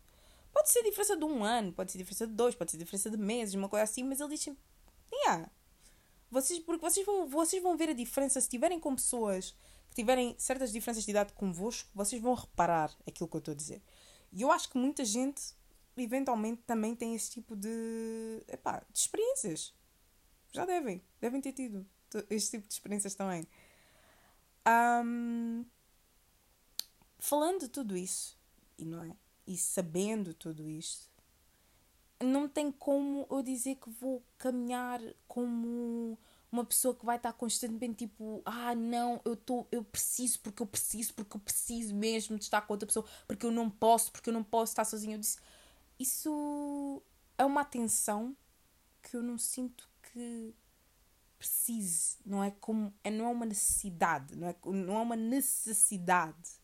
Pode 0.52 0.71
ser 0.71 0.83
diferença 0.83 1.17
de 1.17 1.25
um 1.25 1.43
ano, 1.43 1.73
pode 1.73 1.91
ser 1.91 1.99
diferença 1.99 2.26
de 2.26 2.35
dois, 2.35 2.55
pode 2.55 2.71
ser 2.71 2.76
diferença 2.76 3.11
de 3.11 3.17
meses, 3.17 3.55
uma 3.55 3.69
coisa 3.69 3.85
assim, 3.85 4.05
mas 4.05 4.21
ele 4.21 4.31
diz 4.31 4.41
sempre: 4.41 4.62
yeah. 5.12 5.50
vocês, 6.31 6.59
porque 6.61 6.81
vocês 6.85 7.05
vão, 7.07 7.26
vocês 7.26 7.62
vão 7.62 7.76
ver 7.76 7.88
a 7.88 7.95
diferença 7.95 8.41
se 8.41 8.47
estiverem 8.47 8.79
com 8.79 8.95
pessoas 8.95 9.57
que 9.88 9.97
tiverem 9.97 10.35
certas 10.38 10.71
diferenças 10.71 11.05
de 11.05 11.11
idade 11.11 11.33
convosco, 11.33 11.88
vocês 11.95 12.21
vão 12.21 12.35
reparar 12.35 12.95
aquilo 13.07 13.29
que 13.29 13.37
eu 13.37 13.38
estou 13.38 13.52
a 13.52 13.57
dizer. 13.57 13.83
E 14.33 14.43
eu 14.43 14.50
acho 14.50 14.71
que 14.71 14.79
muita 14.79 15.05
gente, 15.05 15.43
eventualmente, 15.97 16.62
também 16.67 16.95
tem 16.95 17.14
esse 17.14 17.31
tipo 17.31 17.55
de, 17.55 18.43
epá, 18.49 18.83
de 18.91 18.99
experiências. 18.99 19.75
Já 20.52 20.64
devem, 20.64 21.02
devem 21.21 21.41
ter 21.41 21.52
tido 21.52 21.87
este 22.31 22.52
tipo 22.52 22.67
de 22.67 22.75
experiências 22.75 23.14
também. 23.14 23.47
Um, 24.67 25.64
falando 27.23 27.61
de 27.61 27.69
tudo 27.69 27.97
isso, 27.97 28.37
e 28.76 28.85
não 28.85 29.05
é? 29.05 29.17
E 29.47 29.57
sabendo 29.57 30.35
tudo 30.35 30.69
isto, 30.69 31.09
não 32.21 32.49
tem 32.49 32.73
como 32.73 33.29
eu 33.31 33.43
dizer 33.43 33.76
que 33.76 33.88
vou 33.91 34.25
caminhar 34.37 35.00
como 35.29 36.19
uma 36.50 36.64
pessoa 36.64 36.95
que 36.97 37.07
vai 37.07 37.17
estar 37.17 37.33
constantemente 37.33 38.07
tipo, 38.07 38.43
ah, 38.45 38.75
não, 38.75 39.21
eu 39.25 39.37
tô, 39.37 39.64
eu 39.71 39.85
preciso 39.85 40.41
porque 40.41 40.62
eu 40.62 40.67
preciso, 40.67 41.14
porque 41.14 41.37
eu 41.37 41.41
preciso 41.41 41.95
mesmo 41.95 42.37
de 42.37 42.43
estar 42.43 42.61
com 42.62 42.73
outra 42.73 42.88
pessoa, 42.88 43.07
porque 43.29 43.47
eu 43.47 43.52
não 43.52 43.71
posso, 43.71 44.11
porque 44.11 44.29
eu 44.29 44.35
não 44.35 44.43
posso 44.43 44.73
estar 44.73 44.85
sozinho. 44.85 45.14
Eu 45.14 45.21
disse, 45.21 45.38
isso 46.00 47.00
é 47.38 47.45
uma 47.45 47.61
atenção 47.61 48.37
que 49.00 49.17
eu 49.17 49.23
não 49.23 49.38
sinto 49.38 49.88
que 50.12 50.52
precise, 51.38 52.17
não 52.26 52.43
é 52.43 52.50
como 52.50 52.93
é, 53.05 53.11
não 53.12 53.26
é 53.26 53.29
uma 53.29 53.47
necessidade, 53.47 54.37
não 54.37 54.49
é, 54.49 54.57
não 54.64 54.97
é 54.97 55.02
uma 55.02 55.17
necessidade. 55.17 56.62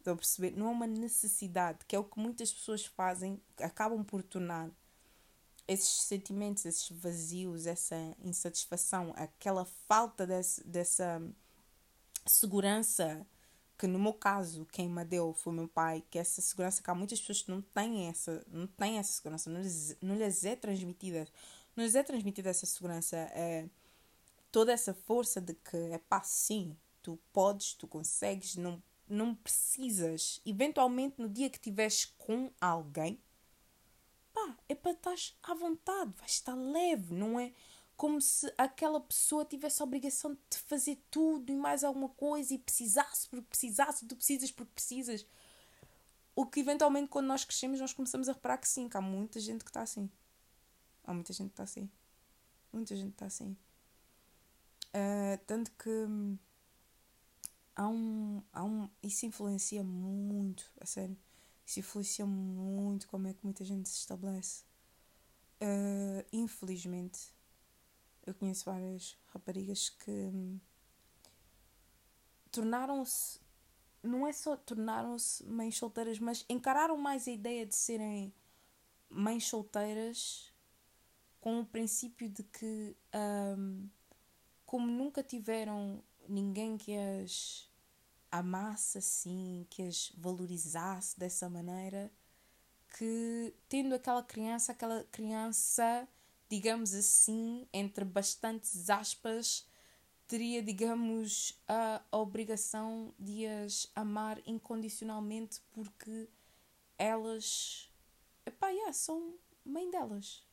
Estão 0.00 0.14
a 0.14 0.16
perceber? 0.16 0.56
Não 0.56 0.68
é 0.68 0.70
uma 0.70 0.86
necessidade, 0.86 1.84
que 1.86 1.94
é 1.94 1.98
o 1.98 2.04
que 2.04 2.18
muitas 2.18 2.52
pessoas 2.52 2.86
fazem, 2.86 3.40
acabam 3.58 4.02
por 4.02 4.22
tornar 4.22 4.70
esses 5.68 6.02
sentimentos, 6.02 6.64
esses 6.64 6.90
vazios, 6.90 7.66
essa 7.66 7.96
insatisfação, 8.24 9.12
aquela 9.14 9.64
falta 9.86 10.26
desse, 10.26 10.64
dessa 10.66 11.22
segurança 12.26 13.26
que 13.78 13.86
no 13.86 13.98
meu 13.98 14.12
caso 14.12 14.66
quem 14.72 14.88
me 14.88 15.04
deu 15.04 15.32
foi 15.32 15.52
meu 15.52 15.68
pai, 15.68 16.02
que 16.10 16.18
essa 16.18 16.40
segurança 16.40 16.82
que 16.82 16.90
há 16.90 16.94
muitas 16.94 17.20
pessoas 17.20 17.42
que 17.42 17.50
não 17.50 17.62
têm 17.62 18.08
essa, 18.08 18.44
não 18.48 18.66
têm 18.66 18.98
essa 18.98 19.12
segurança, 19.12 19.48
não 19.48 19.60
lhes, 19.60 19.96
não 20.02 20.16
lhes 20.16 20.44
é 20.44 20.56
transmitida 20.56 21.26
nos 21.76 21.94
é 21.94 22.02
transmitida 22.02 22.50
essa 22.50 22.66
segurança, 22.66 23.16
é 23.16 23.68
toda 24.50 24.72
essa 24.72 24.92
força 24.92 25.40
de 25.40 25.54
que 25.54 25.76
é 25.76 25.98
pá, 25.98 26.22
sim, 26.22 26.76
tu 27.02 27.18
podes, 27.32 27.74
tu 27.74 27.86
consegues, 27.86 28.56
não, 28.56 28.82
não 29.12 29.34
precisas. 29.34 30.40
Eventualmente, 30.44 31.20
no 31.20 31.28
dia 31.28 31.50
que 31.50 31.56
estiveres 31.58 32.06
com 32.18 32.50
alguém, 32.60 33.20
pá, 34.32 34.56
é 34.68 34.74
para 34.74 34.92
estar 34.92 35.14
à 35.42 35.54
vontade, 35.54 36.12
vais 36.18 36.32
estar 36.32 36.54
leve, 36.54 37.12
não 37.12 37.38
é? 37.38 37.52
Como 37.96 38.20
se 38.20 38.50
aquela 38.56 39.00
pessoa 39.00 39.44
tivesse 39.44 39.82
a 39.82 39.84
obrigação 39.84 40.34
de 40.48 40.58
fazer 40.58 41.02
tudo 41.10 41.52
e 41.52 41.56
mais 41.56 41.84
alguma 41.84 42.08
coisa 42.08 42.54
e 42.54 42.58
precisasse 42.58 43.28
porque 43.28 43.46
precisasse, 43.48 44.06
tu 44.06 44.16
precisas 44.16 44.50
porque 44.50 44.72
precisas. 44.72 45.26
O 46.34 46.46
que 46.46 46.60
eventualmente, 46.60 47.08
quando 47.08 47.26
nós 47.26 47.44
crescemos, 47.44 47.80
nós 47.80 47.92
começamos 47.92 48.28
a 48.28 48.32
reparar 48.32 48.56
que 48.56 48.68
sim, 48.68 48.88
que 48.88 48.96
há 48.96 49.00
muita 49.00 49.38
gente 49.38 49.64
que 49.64 49.70
está 49.70 49.82
assim. 49.82 50.10
Há 51.04 51.12
muita 51.12 51.32
gente 51.32 51.48
que 51.48 51.52
está 51.54 51.64
assim. 51.64 51.90
Muita 52.72 52.96
gente 52.96 53.12
está 53.12 53.26
assim. 53.26 53.56
Uh, 54.94 55.38
tanto 55.46 55.70
que 55.72 55.90
hum, 55.90 56.38
há 57.74 57.88
um, 57.88 58.42
há 58.52 58.64
um. 58.64 58.88
Isso 59.02 59.26
influencia 59.26 59.82
muito, 59.82 60.70
a 60.80 60.86
sério. 60.86 61.16
Isso 61.66 61.80
influencia 61.80 62.26
muito 62.26 63.08
como 63.08 63.28
é 63.28 63.34
que 63.34 63.44
muita 63.44 63.64
gente 63.64 63.88
se 63.88 63.98
estabelece. 63.98 64.64
Uh, 65.62 66.24
infelizmente, 66.32 67.34
eu 68.26 68.34
conheço 68.34 68.64
várias 68.64 69.16
raparigas 69.26 69.88
que 69.88 70.10
hum, 70.10 70.58
tornaram-se. 72.50 73.40
Não 74.02 74.26
é 74.26 74.32
só 74.32 74.56
tornaram-se 74.56 75.44
mães 75.44 75.76
solteiras, 75.76 76.18
mas 76.18 76.44
encararam 76.48 76.96
mais 76.96 77.28
a 77.28 77.30
ideia 77.30 77.66
de 77.66 77.74
serem 77.74 78.32
mães 79.10 79.46
solteiras 79.46 80.52
com 81.40 81.60
o 81.60 81.66
princípio 81.66 82.28
de 82.28 82.42
que, 82.42 82.96
um, 83.58 83.88
como 84.64 84.86
nunca 84.86 85.22
tiveram 85.22 86.02
ninguém 86.30 86.76
que 86.78 86.96
as 86.96 87.68
amasse 88.30 88.98
assim, 88.98 89.66
que 89.68 89.82
as 89.82 90.12
valorizasse 90.16 91.18
dessa 91.18 91.48
maneira, 91.48 92.12
que 92.96 93.54
tendo 93.68 93.94
aquela 93.94 94.22
criança, 94.22 94.72
aquela 94.72 95.04
criança, 95.04 96.08
digamos 96.48 96.94
assim, 96.94 97.66
entre 97.72 98.04
bastantes 98.04 98.88
aspas, 98.88 99.66
teria, 100.26 100.62
digamos, 100.62 101.60
a 101.66 102.02
obrigação 102.12 103.12
de 103.18 103.46
as 103.46 103.90
amar 103.96 104.40
incondicionalmente 104.46 105.60
porque 105.72 106.28
elas, 106.96 107.90
epá, 108.46 108.68
yeah, 108.68 108.92
são 108.92 109.34
mãe 109.64 109.90
delas. 109.90 110.46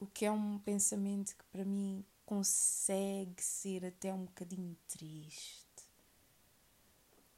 O 0.00 0.06
que 0.06 0.24
é 0.24 0.30
um 0.30 0.58
pensamento 0.58 1.36
que 1.36 1.44
para 1.44 1.64
mim 1.64 2.04
consegue 2.24 3.42
ser 3.42 3.84
até 3.84 4.12
um 4.12 4.24
bocadinho 4.24 4.76
triste. 4.88 5.64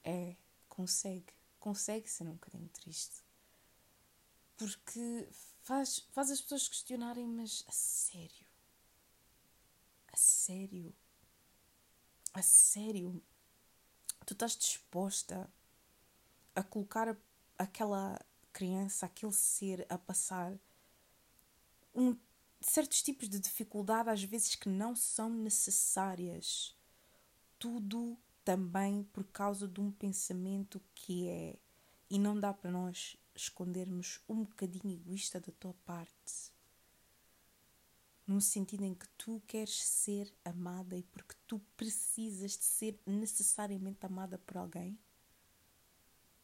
É, 0.05 0.37
consegue. 0.69 1.33
Consegue 1.59 2.09
ser 2.09 2.25
um 2.25 2.35
bocadinho 2.35 2.69
triste. 2.69 3.25
Porque 4.57 5.29
faz, 5.63 5.99
faz 6.13 6.31
as 6.31 6.41
pessoas 6.41 6.69
questionarem, 6.69 7.27
mas 7.27 7.65
a 7.67 7.73
sério? 7.73 8.47
A 10.13 10.17
sério? 10.17 10.95
A 12.33 12.43
sério? 12.43 13.23
Tu 14.25 14.33
estás 14.33 14.57
disposta 14.57 15.51
a 16.55 16.63
colocar 16.63 17.17
aquela 17.59 18.19
criança, 18.53 19.07
aquele 19.07 19.33
ser 19.33 19.87
a 19.91 19.99
passar 19.99 20.59
um, 21.95 22.17
certos 22.61 23.03
tipos 23.03 23.29
de 23.29 23.39
dificuldade, 23.39 24.11
às 24.11 24.23
vezes 24.23 24.55
que 24.55 24.69
não 24.69 24.95
são 24.95 25.31
necessárias. 25.31 26.75
Tudo 27.59 28.17
também 28.45 29.03
por 29.05 29.25
causa 29.25 29.67
de 29.67 29.81
um 29.81 29.91
pensamento 29.91 30.81
que 30.95 31.29
é. 31.29 31.59
E 32.09 32.19
não 32.19 32.39
dá 32.39 32.55
para 32.55 32.71
nós 32.71 33.17
escondermos 33.35 34.21
um 34.29 34.45
bocadinho 34.45 34.95
egoísta 34.95 35.41
da 35.41 35.53
tua 35.53 35.75
parte. 35.85 36.53
Num 38.27 38.41
sentido 38.41 38.85
em 38.85 38.95
que 38.95 39.09
tu 39.11 39.43
queres 39.47 39.83
ser 39.85 40.33
amada 40.45 40.97
e 40.97 41.03
porque 41.03 41.35
tu 41.47 41.61
precisas 41.77 42.53
de 42.53 42.65
ser 42.65 42.99
necessariamente 43.07 44.05
amada 44.05 44.39
por 44.39 44.57
alguém. 44.57 44.99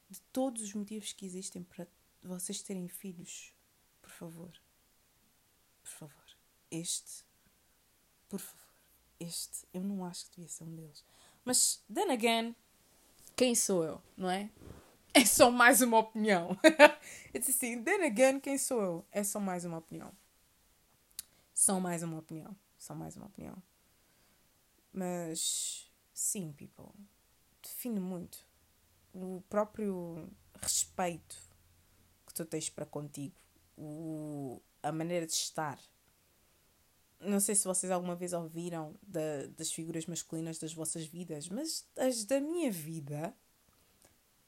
De 0.09 0.21
todos 0.33 0.63
os 0.63 0.75
motivos 0.75 1.13
que 1.13 1.25
existem 1.25 1.63
para 1.63 1.87
vocês 2.23 2.63
terem 2.63 2.89
filhos, 2.89 3.53
por 4.01 4.11
favor. 4.11 4.53
Este. 6.73 7.25
Por 8.29 8.41
favor. 8.41 8.73
Este. 9.21 9.67
Eu 9.73 9.85
não 9.85 10.05
acho 10.05 10.25
que 10.25 10.37
devia 10.37 10.49
ser 10.49 10.65
um 10.65 10.75
deles. 10.75 11.05
Mas, 11.45 11.85
then 11.93 12.11
again, 12.11 12.57
quem 13.37 13.55
sou 13.55 13.85
eu, 13.85 14.03
não 14.17 14.31
é? 14.31 14.51
É 15.15 15.27
só 15.27 15.51
mais 15.51 15.83
uma 15.83 15.99
opinião. 15.99 16.57
It's 17.37 17.51
assim, 17.51 17.85
then 17.85 18.03
again, 18.07 18.41
quem 18.41 18.57
sou 18.57 18.81
eu? 18.81 19.07
É 19.13 19.23
só 19.23 19.39
mais 19.39 19.63
uma 19.63 19.77
opinião. 19.77 20.11
Só 21.53 21.79
mais 21.79 22.03
uma 22.03 22.19
opinião. 22.19 22.57
Só 22.79 22.95
mais 22.95 23.15
uma 23.15 23.27
opinião. 23.27 23.63
Mas, 24.91 25.93
sim, 26.15 26.51
people. 26.53 26.95
Define 27.63 28.01
muito. 28.01 28.39
O 29.13 29.43
próprio 29.51 30.31
respeito 30.63 31.37
que 32.27 32.33
tu 32.33 32.47
tens 32.47 32.71
para 32.71 32.87
contigo. 32.87 33.37
O, 33.77 34.63
a 34.83 34.91
maneira 34.93 35.27
de 35.27 35.33
estar. 35.35 35.79
Não 37.25 37.41
sei 37.41 37.55
se 37.55 37.65
vocês 37.65 37.91
alguma 37.91 38.15
vez 38.17 38.33
ouviram 38.33 38.95
da, 39.03 39.47
das 39.57 39.73
figuras 39.73 40.07
masculinas 40.07 40.59
das 40.59 40.73
vossas 40.73 41.05
vidas, 41.07 41.49
mas 41.49 41.87
as 41.97 42.25
da 42.25 42.41
minha 42.41 42.71
vida 42.71 43.35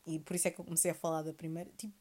e 0.06 0.18
por 0.18 0.36
isso 0.36 0.48
é 0.48 0.50
que 0.50 0.60
eu 0.60 0.64
comecei 0.64 0.90
a 0.90 0.94
falar 0.94 1.22
da 1.22 1.32
primeira. 1.32 1.70
Tipo, 1.76 1.94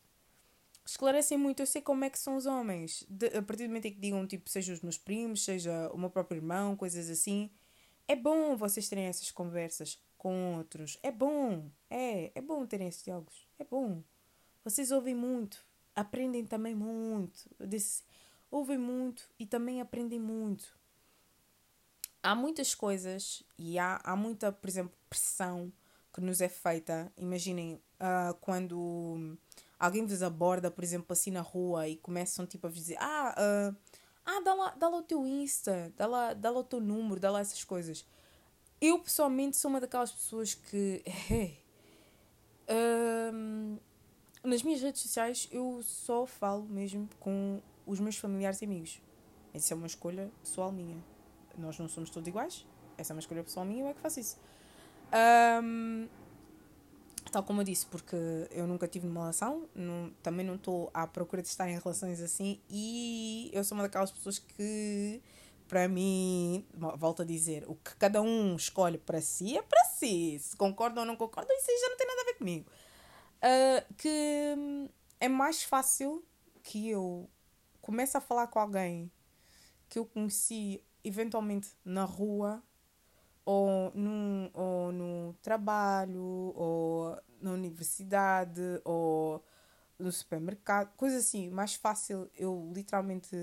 esclarecem 0.85 1.37
muito. 1.37 1.61
Eu 1.61 1.65
sei 1.65 1.81
como 1.81 2.03
é 2.03 2.09
que 2.09 2.19
são 2.19 2.35
os 2.35 2.45
homens. 2.45 3.05
De, 3.09 3.27
a 3.27 3.41
partir 3.41 3.63
do 3.63 3.69
momento 3.69 3.85
em 3.85 3.93
que 3.93 3.99
digam, 3.99 4.25
tipo, 4.27 4.49
seja 4.49 4.73
os 4.73 4.81
meus 4.81 4.97
primos, 4.97 5.43
seja 5.43 5.89
o 5.93 5.97
meu 5.97 6.09
próprio 6.09 6.37
irmão, 6.37 6.75
coisas 6.75 7.09
assim. 7.09 7.49
É 8.07 8.15
bom 8.15 8.55
vocês 8.57 8.89
terem 8.89 9.05
essas 9.05 9.31
conversas 9.31 10.01
com 10.17 10.57
outros. 10.57 10.99
É 11.01 11.11
bom. 11.11 11.69
É. 11.89 12.31
É 12.35 12.41
bom 12.41 12.65
terem 12.65 12.87
esses 12.87 13.03
diálogos. 13.03 13.47
É 13.57 13.63
bom. 13.63 14.03
Vocês 14.63 14.91
ouvem 14.91 15.15
muito. 15.15 15.65
Aprendem 15.95 16.45
também 16.45 16.75
muito. 16.75 17.49
Ouvem 18.53 18.77
muito 18.77 19.27
e 19.39 19.47
também 19.47 19.81
aprendem 19.81 20.19
muito. 20.19 20.77
Há 22.21 22.35
muitas 22.35 22.75
coisas 22.75 23.43
e 23.57 23.79
há, 23.79 23.99
há 24.03 24.15
muita, 24.15 24.51
por 24.51 24.69
exemplo, 24.69 24.95
pressão 25.09 25.73
que 26.13 26.21
nos 26.21 26.39
é 26.39 26.47
feita. 26.47 27.11
Imaginem, 27.17 27.81
uh, 27.99 28.33
quando 28.39 29.37
alguém 29.79 30.05
vos 30.05 30.21
aborda, 30.21 30.69
por 30.69 30.83
exemplo, 30.83 31.07
assim 31.09 31.31
na 31.31 31.41
rua 31.41 31.87
e 31.87 31.97
começam 31.97 32.45
tipo 32.45 32.67
a 32.67 32.69
dizer: 32.69 32.95
Ah, 32.99 33.35
uh, 33.35 33.75
ah 34.23 34.39
dá, 34.41 34.53
lá, 34.53 34.69
dá 34.75 34.87
lá 34.87 34.97
o 34.97 35.03
teu 35.03 35.25
Insta, 35.25 35.91
dá 35.97 36.05
lá, 36.05 36.33
dá 36.33 36.51
lá 36.51 36.59
o 36.59 36.63
teu 36.63 36.79
número, 36.79 37.19
dá 37.19 37.31
lá 37.31 37.39
essas 37.39 37.63
coisas. 37.63 38.05
Eu 38.79 38.99
pessoalmente 38.99 39.57
sou 39.57 39.69
uma 39.69 39.81
daquelas 39.81 40.11
pessoas 40.11 40.53
que. 40.53 41.03
uh, 42.69 43.79
nas 44.47 44.61
minhas 44.61 44.81
redes 44.81 45.01
sociais 45.01 45.47
eu 45.51 45.81
só 45.81 46.25
falo 46.27 46.65
mesmo 46.65 47.09
com 47.19 47.61
os 47.85 47.99
meus 47.99 48.17
familiares 48.17 48.61
e 48.61 48.65
amigos. 48.65 49.01
Essa 49.53 49.73
é 49.73 49.77
uma 49.77 49.87
escolha 49.87 50.31
pessoal 50.41 50.71
minha. 50.71 50.97
Nós 51.57 51.77
não 51.77 51.87
somos 51.87 52.09
todos 52.09 52.27
iguais. 52.27 52.65
Essa 52.97 53.13
é 53.13 53.15
uma 53.15 53.19
escolha 53.19 53.43
pessoal 53.43 53.65
minha 53.65 53.83
eu 53.83 53.87
é 53.87 53.93
que 53.93 54.01
faço 54.01 54.19
isso. 54.19 54.37
Um, 55.63 56.07
tal 57.31 57.43
como 57.43 57.61
eu 57.61 57.65
disse, 57.65 57.85
porque 57.85 58.15
eu 58.51 58.67
nunca 58.67 58.87
tive 58.87 59.07
uma 59.07 59.21
relação, 59.21 59.67
não, 59.73 60.11
também 60.21 60.45
não 60.45 60.55
estou 60.55 60.89
à 60.93 61.05
procura 61.07 61.41
de 61.41 61.47
estar 61.47 61.69
em 61.69 61.77
relações 61.77 62.21
assim 62.21 62.59
e 62.69 63.49
eu 63.53 63.63
sou 63.63 63.75
uma 63.75 63.83
daquelas 63.83 64.11
pessoas 64.11 64.39
que, 64.39 65.21
para 65.67 65.87
mim, 65.87 66.65
volto 66.97 67.21
a 67.21 67.25
dizer, 67.25 67.63
o 67.67 67.75
que 67.75 67.95
cada 67.95 68.21
um 68.21 68.55
escolhe 68.55 68.97
para 68.97 69.21
si 69.21 69.57
é 69.57 69.61
para 69.61 69.83
si. 69.85 70.37
Se 70.39 70.55
concorda 70.55 70.99
ou 71.01 71.05
não 71.05 71.15
concorda, 71.15 71.53
isso 71.53 71.71
aí 71.71 71.77
já 71.79 71.89
não 71.89 71.97
tem 71.97 72.07
nada 72.07 72.21
a 72.21 72.25
ver 72.25 72.33
comigo. 72.35 72.69
Uh, 73.37 73.93
que 73.97 74.89
é 75.19 75.27
mais 75.27 75.63
fácil 75.63 76.23
que 76.61 76.89
eu 76.89 77.29
comece 77.83 78.17
a 78.17 78.21
falar 78.21 78.47
com 78.47 78.59
alguém 78.59 79.11
que 79.89 79.99
eu 79.99 80.05
conheci 80.05 80.81
eventualmente 81.03 81.75
na 81.85 82.05
rua 82.05 82.63
ou, 83.45 83.91
num, 83.93 84.49
ou 84.53 84.91
no 84.91 85.35
trabalho, 85.41 86.23
ou 86.55 87.17
na 87.41 87.51
universidade, 87.51 88.61
ou 88.85 89.43
no 89.99 90.11
supermercado, 90.11 90.95
coisa 90.95 91.17
assim, 91.17 91.49
mais 91.49 91.75
fácil 91.75 92.31
eu 92.35 92.71
literalmente 92.73 93.35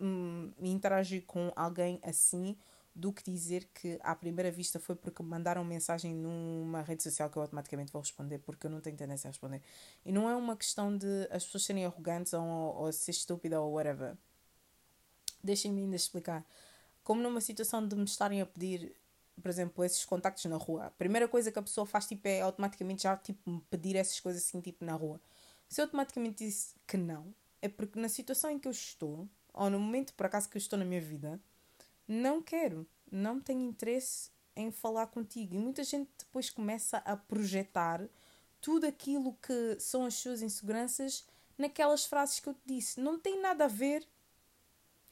hum, 0.00 0.52
interagir 0.60 1.24
com 1.26 1.52
alguém 1.56 2.00
assim 2.04 2.56
do 2.96 3.12
que 3.12 3.22
dizer 3.22 3.68
que 3.74 3.98
à 4.02 4.16
primeira 4.16 4.50
vista 4.50 4.80
foi 4.80 4.96
porque 4.96 5.22
mandaram 5.22 5.62
mensagem 5.62 6.14
numa 6.14 6.80
rede 6.80 7.02
social 7.02 7.28
que 7.28 7.36
eu 7.36 7.42
automaticamente 7.42 7.92
vou 7.92 8.00
responder 8.00 8.38
porque 8.38 8.66
eu 8.66 8.70
não 8.70 8.80
tenho 8.80 8.96
tendência 8.96 9.28
a 9.28 9.30
responder. 9.30 9.60
E 10.02 10.10
não 10.10 10.30
é 10.30 10.34
uma 10.34 10.56
questão 10.56 10.96
de 10.96 11.28
as 11.30 11.44
pessoas 11.44 11.64
serem 11.64 11.84
arrogantes 11.84 12.32
ou, 12.32 12.42
ou 12.42 12.90
ser 12.90 13.10
estúpida 13.10 13.60
ou 13.60 13.74
whatever. 13.74 14.16
Deixem-me 15.44 15.82
ainda 15.82 15.94
explicar. 15.94 16.42
Como 17.04 17.20
numa 17.20 17.42
situação 17.42 17.86
de 17.86 17.94
me 17.94 18.04
estarem 18.04 18.40
a 18.40 18.46
pedir 18.46 18.96
por 19.42 19.50
exemplo, 19.50 19.84
esses 19.84 20.02
contactos 20.02 20.46
na 20.46 20.56
rua, 20.56 20.86
a 20.86 20.90
primeira 20.92 21.28
coisa 21.28 21.52
que 21.52 21.58
a 21.58 21.62
pessoa 21.62 21.86
faz 21.86 22.06
tipo, 22.06 22.26
é 22.26 22.40
automaticamente 22.40 23.02
já 23.02 23.14
tipo, 23.18 23.62
pedir 23.70 23.94
essas 23.94 24.18
coisas 24.18 24.42
assim 24.42 24.62
tipo, 24.62 24.82
na 24.82 24.94
rua. 24.94 25.20
Se 25.68 25.82
eu 25.82 25.84
automaticamente 25.84 26.42
disse 26.42 26.74
que 26.86 26.96
não, 26.96 27.34
é 27.60 27.68
porque 27.68 28.00
na 28.00 28.08
situação 28.08 28.50
em 28.50 28.58
que 28.58 28.66
eu 28.66 28.72
estou, 28.72 29.28
ou 29.52 29.68
no 29.68 29.78
momento 29.78 30.14
por 30.14 30.24
acaso 30.24 30.48
que 30.48 30.56
eu 30.56 30.58
estou 30.58 30.78
na 30.78 30.86
minha 30.86 31.02
vida, 31.02 31.38
não 32.06 32.42
quero, 32.42 32.86
não 33.10 33.40
tenho 33.40 33.60
interesse 33.60 34.30
em 34.54 34.70
falar 34.70 35.06
contigo. 35.08 35.54
E 35.54 35.58
muita 35.58 35.84
gente 35.84 36.10
depois 36.18 36.50
começa 36.50 36.98
a 36.98 37.16
projetar 37.16 38.08
tudo 38.60 38.86
aquilo 38.86 39.34
que 39.34 39.78
são 39.78 40.04
as 40.04 40.14
suas 40.14 40.42
inseguranças 40.42 41.24
naquelas 41.58 42.04
frases 42.04 42.40
que 42.40 42.48
eu 42.48 42.54
te 42.54 42.62
disse. 42.66 43.00
Não 43.00 43.18
tem 43.18 43.40
nada 43.40 43.66
a 43.66 43.68
ver. 43.68 44.06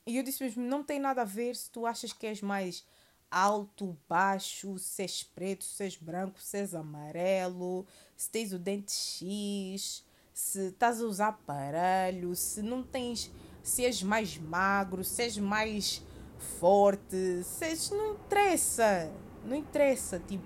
E 0.07 0.16
eu 0.16 0.22
disse 0.22 0.42
mesmo, 0.42 0.62
não 0.62 0.83
tem 0.83 0.98
nada 0.98 1.22
a 1.22 1.26
ver 1.26 1.57
se 1.57 1.70
tu 1.70 1.87
achas 1.87 2.12
que 2.12 2.26
és 2.26 2.40
mais 2.40 2.85
alto, 3.30 3.98
baixo, 4.09 4.78
se 4.78 5.02
és 5.02 5.22
preto, 5.22 5.64
se 5.64 5.83
és 5.83 5.96
branco, 5.96 6.40
se 6.40 6.59
és 6.59 6.74
amarelo, 6.74 7.87
se 8.16 8.30
tens 8.30 8.52
o 8.52 8.59
dente 8.59 8.92
X, 8.92 10.04
se 10.33 10.68
estás 10.68 11.00
a 11.00 11.07
usar 11.07 11.28
aparelho, 11.28 12.35
se 12.37 12.62
não 12.62 12.83
tens, 12.83 13.30
se 13.62 13.85
és 13.85 14.02
mais 14.02 14.37
magro, 14.37 15.02
se 15.02 15.22
és 15.22 15.37
mais 15.38 16.02
forte, 16.44 17.42
se 17.42 17.64
és, 17.64 17.90
não 17.90 18.12
interessa, 18.14 19.11
não 19.44 19.57
interessa, 19.57 20.18
tipo, 20.20 20.44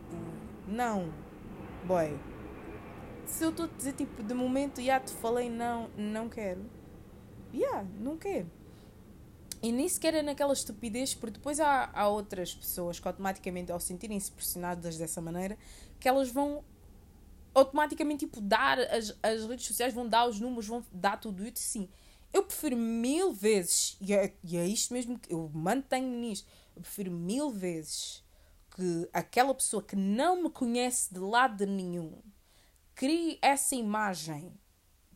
não, 0.67 1.13
boy. 1.85 2.19
Se 3.27 3.45
eu 3.45 3.51
estou 3.51 3.67
a 3.67 3.69
dizer, 3.69 3.93
tipo, 3.93 4.23
de 4.23 4.35
momento, 4.35 4.81
já 4.81 4.99
te 4.99 5.13
falei, 5.13 5.51
não, 5.51 5.91
não 5.97 6.29
quero. 6.29 6.65
Yeah, 7.53 7.87
não 7.99 8.17
quero. 8.17 8.51
E 9.63 9.73
nem 9.73 9.89
sequer 9.89 10.15
é 10.15 10.23
naquela 10.23 10.53
estupidez, 10.53 11.15
porque 11.15 11.39
depois 11.39 11.59
há, 11.59 11.91
há 11.93 12.09
outras 12.09 12.55
pessoas 12.55 13.01
que 13.01 13.09
automaticamente, 13.09 13.73
ao 13.73 13.81
sentirem-se 13.81 14.31
pressionadas 14.31 14.97
dessa 14.97 15.21
maneira, 15.21 15.59
que 15.99 16.09
elas 16.09 16.31
vão 16.31 16.65
automaticamente 17.55 18.27
tipo, 18.27 18.41
dar, 18.41 18.79
as, 18.79 19.17
as 19.23 19.45
redes 19.47 19.67
sociais 19.67 19.93
vão 19.93 20.09
dar 20.09 20.29
os 20.29 20.39
números, 20.39 20.67
vão 20.67 20.85
dar 20.93 21.19
tudo 21.19 21.45
isso, 21.45 21.59
sim. 21.59 21.89
Eu 22.33 22.43
prefiro 22.43 22.77
mil 22.77 23.33
vezes, 23.33 23.97
e 24.01 24.15
é, 24.15 24.35
e 24.45 24.57
é 24.57 24.67
isto 24.67 24.93
mesmo 24.93 25.19
que 25.19 25.33
eu 25.33 25.51
mantenho 25.53 26.09
nisto, 26.09 26.47
eu 26.77 26.83
prefiro 26.83 27.11
mil 27.11 27.51
vezes 27.51 28.23
que 28.75 29.09
aquela 29.13 29.55
pessoa 29.55 29.83
que 29.83 29.97
não 29.97 30.43
me 30.43 30.51
conhece 30.51 31.13
de 31.13 31.21
lado 31.21 31.67
nenhum 31.67 32.23
crie 32.95 33.39
essa 33.41 33.75
imagem 33.75 34.53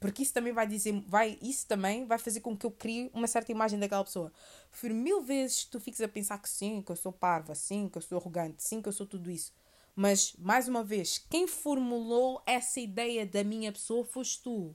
porque 0.02 0.24
isso 0.24 0.34
também 0.34 0.52
vai 0.52 0.66
dizer, 0.66 1.00
vai, 1.06 1.38
isso 1.40 1.64
também 1.64 2.04
vai 2.04 2.18
fazer 2.18 2.40
com 2.40 2.56
que 2.56 2.66
eu 2.66 2.72
crie 2.72 3.08
uma 3.14 3.28
certa 3.28 3.52
imagem 3.52 3.78
daquela 3.78 4.02
pessoa. 4.02 4.32
Prefiro 4.68 4.96
mil 4.96 5.22
vezes 5.22 5.62
que 5.62 5.70
tu 5.70 5.78
fiques 5.78 6.00
a 6.00 6.08
pensar 6.08 6.38
que 6.38 6.48
sim, 6.48 6.82
que 6.82 6.90
eu 6.90 6.96
sou 6.96 7.12
parva, 7.12 7.54
sim, 7.54 7.88
que 7.88 7.98
eu 7.98 8.02
sou 8.02 8.18
arrogante, 8.18 8.64
sim, 8.64 8.82
que 8.82 8.88
eu 8.88 8.92
sou 8.92 9.06
tudo 9.06 9.30
isso. 9.30 9.52
Mas, 9.94 10.34
mais 10.36 10.66
uma 10.66 10.82
vez, 10.82 11.24
quem 11.30 11.46
formulou 11.46 12.42
essa 12.44 12.80
ideia 12.80 13.24
da 13.24 13.44
minha 13.44 13.70
pessoa 13.70 14.04
foste 14.04 14.42
tu. 14.42 14.74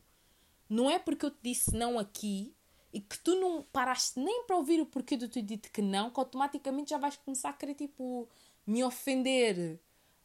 Não 0.70 0.90
é 0.90 1.00
porque 1.00 1.26
eu 1.26 1.32
te 1.32 1.40
disse 1.42 1.76
não 1.76 1.98
aqui 1.98 2.54
e 2.92 3.00
que 3.00 3.20
tu 3.20 3.36
não 3.36 3.64
paraste 3.64 4.20
nem 4.20 4.44
para 4.46 4.56
ouvir 4.56 4.82
o 4.82 4.86
porquê 4.86 5.16
de 5.18 5.28
tu 5.28 5.42
dito 5.42 5.72
que 5.72 5.82
não, 5.82 6.10
que 6.10 6.20
automaticamente 6.20 6.90
já 6.90 6.98
vais 6.98 7.16
começar 7.18 7.50
a 7.50 7.54
querer, 7.54 7.76
tipo, 7.76 8.28
me 8.66 8.84
ofender. 8.84 9.80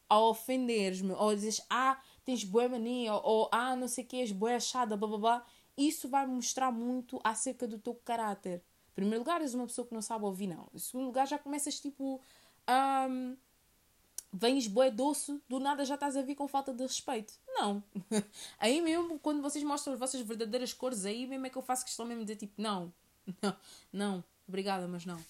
Ao 0.09 0.29
ofenderes-me, 0.29 1.13
ou 1.13 1.33
dizes, 1.33 1.65
ah, 1.69 1.99
tens 2.23 2.43
boa 2.43 2.69
mania, 2.69 3.15
ou, 3.15 3.21
ou 3.23 3.49
ah, 3.51 3.75
não 3.75 3.87
sei 3.87 4.03
o 4.03 4.07
que, 4.07 4.17
és 4.17 4.31
boa 4.31 4.55
achada, 4.55 4.95
blá 4.95 5.07
blá 5.07 5.17
blá. 5.17 5.45
Isso 5.75 6.07
vai 6.07 6.27
mostrar 6.27 6.71
muito 6.71 7.19
acerca 7.23 7.65
do 7.67 7.79
teu 7.79 7.95
caráter. 7.95 8.61
Em 8.91 8.95
primeiro 8.95 9.19
lugar, 9.19 9.41
és 9.41 9.55
uma 9.55 9.65
pessoa 9.65 9.87
que 9.87 9.93
não 9.93 10.01
sabe 10.01 10.25
ouvir, 10.25 10.47
não. 10.47 10.67
Em 10.73 10.77
segundo 10.77 11.05
lugar, 11.05 11.25
já 11.27 11.39
começas 11.39 11.79
tipo. 11.79 12.21
Um, 12.69 13.35
vens 14.33 14.67
boé 14.67 14.89
doce, 14.89 15.39
do 15.47 15.59
nada 15.59 15.85
já 15.85 15.93
estás 15.93 16.17
a 16.17 16.23
vir 16.23 16.35
com 16.35 16.47
falta 16.47 16.73
de 16.73 16.81
respeito. 16.81 17.33
Não. 17.47 17.83
aí 18.57 18.81
mesmo, 18.81 19.19
quando 19.19 19.41
vocês 19.41 19.63
mostram 19.63 19.93
as 19.93 19.99
vossas 19.99 20.21
verdadeiras 20.21 20.73
cores, 20.73 21.05
aí 21.05 21.27
mesmo 21.27 21.45
é 21.45 21.49
que 21.49 21.57
eu 21.57 21.61
faço 21.61 21.85
questão 21.85 22.05
mesmo 22.05 22.25
de 22.25 22.33
dizer 22.33 22.39
tipo, 22.39 22.59
não, 22.59 22.91
não, 23.41 23.55
não, 23.93 24.23
obrigada, 24.47 24.87
mas 24.87 25.05
não. 25.05 25.23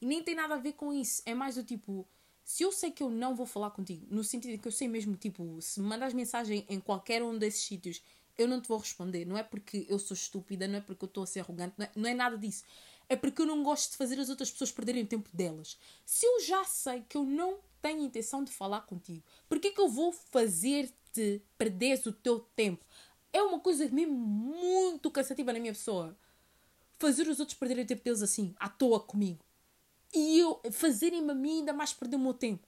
E 0.00 0.06
nem 0.06 0.22
tem 0.22 0.34
nada 0.34 0.54
a 0.54 0.58
ver 0.58 0.74
com 0.74 0.92
isso. 0.92 1.22
É 1.24 1.34
mais 1.34 1.54
do 1.54 1.64
tipo, 1.64 2.06
se 2.44 2.62
eu 2.62 2.70
sei 2.70 2.90
que 2.90 3.02
eu 3.02 3.10
não 3.10 3.34
vou 3.34 3.46
falar 3.46 3.70
contigo, 3.70 4.06
no 4.10 4.22
sentido 4.22 4.52
de 4.52 4.58
que 4.58 4.68
eu 4.68 4.72
sei 4.72 4.88
mesmo, 4.88 5.16
tipo, 5.16 5.60
se 5.60 5.80
me 5.80 5.86
mandas 5.86 6.12
mensagem 6.12 6.64
em 6.68 6.78
qualquer 6.80 7.22
um 7.22 7.38
desses 7.38 7.64
sítios, 7.64 8.02
eu 8.36 8.46
não 8.46 8.60
te 8.60 8.68
vou 8.68 8.78
responder. 8.78 9.24
Não 9.24 9.38
é 9.38 9.42
porque 9.42 9.86
eu 9.88 9.98
sou 9.98 10.14
estúpida, 10.14 10.68
não 10.68 10.76
é 10.76 10.80
porque 10.80 11.04
eu 11.04 11.08
estou 11.08 11.22
a 11.22 11.26
ser 11.26 11.40
arrogante, 11.40 11.74
não 11.78 11.86
é, 11.86 11.90
não 11.96 12.08
é 12.10 12.14
nada 12.14 12.36
disso. 12.36 12.64
É 13.08 13.16
porque 13.16 13.42
eu 13.42 13.46
não 13.46 13.62
gosto 13.62 13.90
de 13.90 13.96
fazer 13.96 14.20
as 14.20 14.28
outras 14.28 14.50
pessoas 14.50 14.70
perderem 14.70 15.02
o 15.02 15.06
tempo 15.06 15.28
delas. 15.32 15.78
Se 16.06 16.24
eu 16.24 16.40
já 16.40 16.64
sei 16.64 17.04
que 17.08 17.16
eu 17.16 17.24
não 17.24 17.58
tenho 17.80 18.02
intenção 18.02 18.44
de 18.44 18.52
falar 18.52 18.82
contigo. 18.82 19.24
Por 19.48 19.58
que 19.58 19.70
que 19.70 19.80
eu 19.80 19.88
vou 19.88 20.12
fazer-te 20.12 21.42
perder 21.56 22.00
o 22.06 22.12
teu 22.12 22.40
tempo? 22.54 22.84
É 23.32 23.42
uma 23.42 23.60
coisa 23.60 23.88
mesmo 23.88 24.14
muito 24.14 25.10
cansativa 25.10 25.52
na 25.52 25.60
minha 25.60 25.72
pessoa. 25.72 26.16
Fazer 26.98 27.28
os 27.28 27.40
outros 27.40 27.58
perderem 27.58 27.84
o 27.84 27.86
tempo 27.86 28.02
deles 28.02 28.22
assim, 28.22 28.54
à 28.58 28.68
toa 28.68 29.00
comigo. 29.00 29.44
E 30.12 30.38
eu 30.38 30.60
fazerem-me 30.72 31.30
a 31.30 31.34
mim 31.34 31.60
ainda 31.60 31.72
mais 31.72 31.92
perder 31.92 32.16
o 32.16 32.20
meu 32.20 32.34
tempo. 32.34 32.66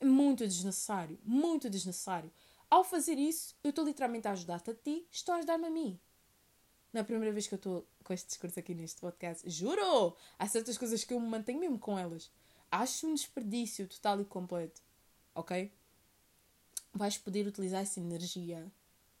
É 0.00 0.04
muito 0.04 0.46
desnecessário. 0.46 1.18
Muito 1.24 1.70
desnecessário. 1.70 2.30
Ao 2.68 2.82
fazer 2.82 3.18
isso, 3.18 3.54
eu 3.62 3.70
estou 3.70 3.84
literalmente 3.84 4.26
a 4.26 4.32
ajudar-te 4.32 4.70
a 4.70 4.74
ti, 4.74 5.06
estou 5.10 5.34
a 5.34 5.38
ajudar-me 5.38 5.66
a 5.66 5.70
mim. 5.70 5.98
Não 6.92 7.00
é 7.00 7.02
a 7.02 7.04
primeira 7.04 7.32
vez 7.32 7.46
que 7.46 7.54
eu 7.54 7.58
estou 7.58 7.86
com 8.02 8.12
este 8.12 8.26
discurso 8.26 8.58
aqui 8.58 8.74
neste 8.74 9.00
podcast. 9.00 9.48
Juro! 9.48 10.16
Há 10.38 10.48
certas 10.48 10.76
coisas 10.76 11.04
que 11.04 11.14
eu 11.14 11.20
me 11.20 11.28
mantenho 11.28 11.60
mesmo 11.60 11.78
com 11.78 11.98
elas. 11.98 12.30
Acho 12.70 13.06
um 13.06 13.14
desperdício 13.14 13.86
total 13.88 14.20
e 14.20 14.24
completo. 14.24 14.82
Ok? 15.34 15.72
Vais 16.92 17.18
poder 17.18 17.46
utilizar 17.46 17.82
essa 17.82 18.00
energia 18.00 18.70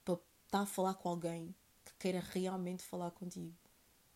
para 0.04 0.18
estar 0.44 0.60
a 0.60 0.66
falar 0.66 0.94
com 0.94 1.08
alguém 1.08 1.54
que 1.84 1.92
queira 1.98 2.20
realmente 2.20 2.82
falar 2.82 3.10
contigo, 3.10 3.54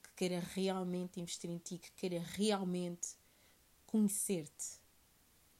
que 0.02 0.10
queira 0.16 0.40
realmente 0.40 1.20
investir 1.20 1.50
em 1.50 1.58
ti, 1.58 1.78
que 1.78 1.92
queira 1.92 2.20
realmente 2.20 3.16
conhecer-te. 3.86 4.80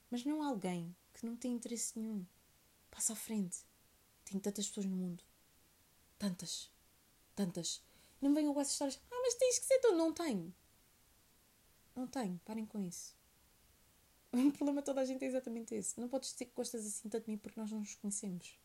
Mas 0.09 0.25
não 0.25 0.43
alguém 0.43 0.95
que 1.13 1.25
não 1.25 1.35
tem 1.35 1.53
interesse 1.53 1.97
nenhum. 1.97 2.25
Passa 2.89 3.13
à 3.13 3.15
frente. 3.15 3.59
Tem 4.25 4.39
tantas 4.39 4.67
pessoas 4.67 4.85
no 4.85 4.95
mundo. 4.95 5.23
Tantas. 6.17 6.69
Tantas. 7.35 7.81
Não 8.21 8.33
venham 8.33 8.53
com 8.53 8.61
essas 8.61 8.73
histórias. 8.73 8.99
Ah, 9.09 9.21
mas 9.21 9.35
tens 9.35 9.59
que 9.59 9.65
ser 9.65 9.79
tu. 9.79 9.93
Não 9.93 10.13
tenho. 10.13 10.53
Não 11.95 12.07
tenho. 12.07 12.39
Parem 12.45 12.65
com 12.65 12.79
isso. 12.79 13.15
O 14.33 14.51
problema 14.51 14.81
de 14.81 14.85
toda 14.85 15.01
a 15.01 15.05
gente 15.05 15.23
é 15.23 15.27
exatamente 15.27 15.75
esse. 15.75 15.99
Não 15.99 16.07
podes 16.07 16.31
dizer 16.31 16.45
que 16.45 16.53
gostas 16.55 16.85
assim 16.85 17.09
tanto 17.09 17.25
de 17.25 17.31
mim 17.31 17.37
porque 17.37 17.59
nós 17.59 17.71
não 17.71 17.79
nos 17.79 17.95
conhecemos. 17.95 18.57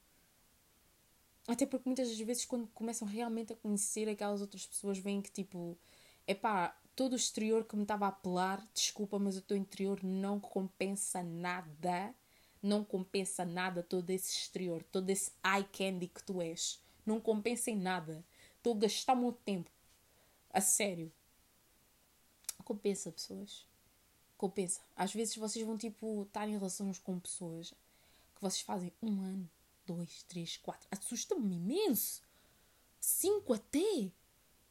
Até 1.47 1.67
porque 1.67 1.89
muitas 1.89 2.09
das 2.09 2.19
vezes, 2.19 2.45
quando 2.45 2.67
começam 2.69 3.07
realmente 3.07 3.53
a 3.53 3.57
conhecer 3.57 4.09
aquelas 4.09 4.41
outras 4.41 4.67
pessoas, 4.67 4.99
veem 4.99 5.23
que 5.23 5.31
tipo, 5.31 5.79
é 6.27 6.35
pá, 6.35 6.77
todo 6.95 7.13
o 7.13 7.17
exterior 7.17 7.65
que 7.65 7.77
me 7.77 7.83
estava 7.83 8.07
a 8.07 8.09
apelar, 8.09 8.65
desculpa, 8.75 9.19
mas 9.19 9.37
o 9.37 9.43
teu 9.43 9.57
interior 9.57 10.03
não 10.03 10.41
compensa 10.41 11.23
nada. 11.23 12.15
Não 12.63 12.85
compensa 12.85 13.45
nada 13.45 13.83
todo 13.83 14.11
esse 14.11 14.33
exterior, 14.33 14.83
todo 14.85 15.11
esse 15.11 15.33
eye 15.45 15.65
candy 15.65 16.09
que 16.09 16.23
tu 16.23 16.41
és. 16.41 16.81
Não 17.05 17.21
compensa 17.21 17.71
em 17.71 17.77
nada. 17.77 18.25
Estou 18.57 18.75
a 18.75 18.79
gastar 18.79 19.15
muito 19.15 19.39
tempo. 19.45 19.71
A 20.51 20.61
sério. 20.61 21.13
Compensa, 22.65 23.13
pessoas 23.13 23.66
compensa. 24.37 24.81
Às 24.95 25.13
vezes 25.13 25.37
vocês 25.37 25.65
vão 25.65 25.77
tipo 25.77 26.23
estar 26.23 26.49
em 26.49 26.53
relações 26.53 26.99
com 26.99 27.19
pessoas 27.19 27.71
que 28.35 28.41
vocês 28.41 28.61
fazem 28.61 28.93
um 29.03 29.23
ano, 29.23 29.51
dois, 29.87 30.23
três, 30.25 30.57
quatro. 30.57 30.87
Assusta-me 30.91 31.57
imenso. 31.57 32.23
Cinco 33.01 33.55
até. 33.55 34.11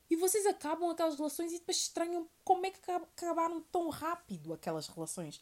E 0.09 0.15
vocês 0.15 0.45
acabam 0.45 0.89
aquelas 0.89 1.15
relações 1.15 1.51
e 1.51 1.59
depois 1.59 1.77
estranham 1.77 2.29
como 2.43 2.65
é 2.65 2.71
que 2.71 2.91
acabaram 2.91 3.61
tão 3.61 3.89
rápido 3.89 4.53
aquelas 4.53 4.87
relações. 4.87 5.41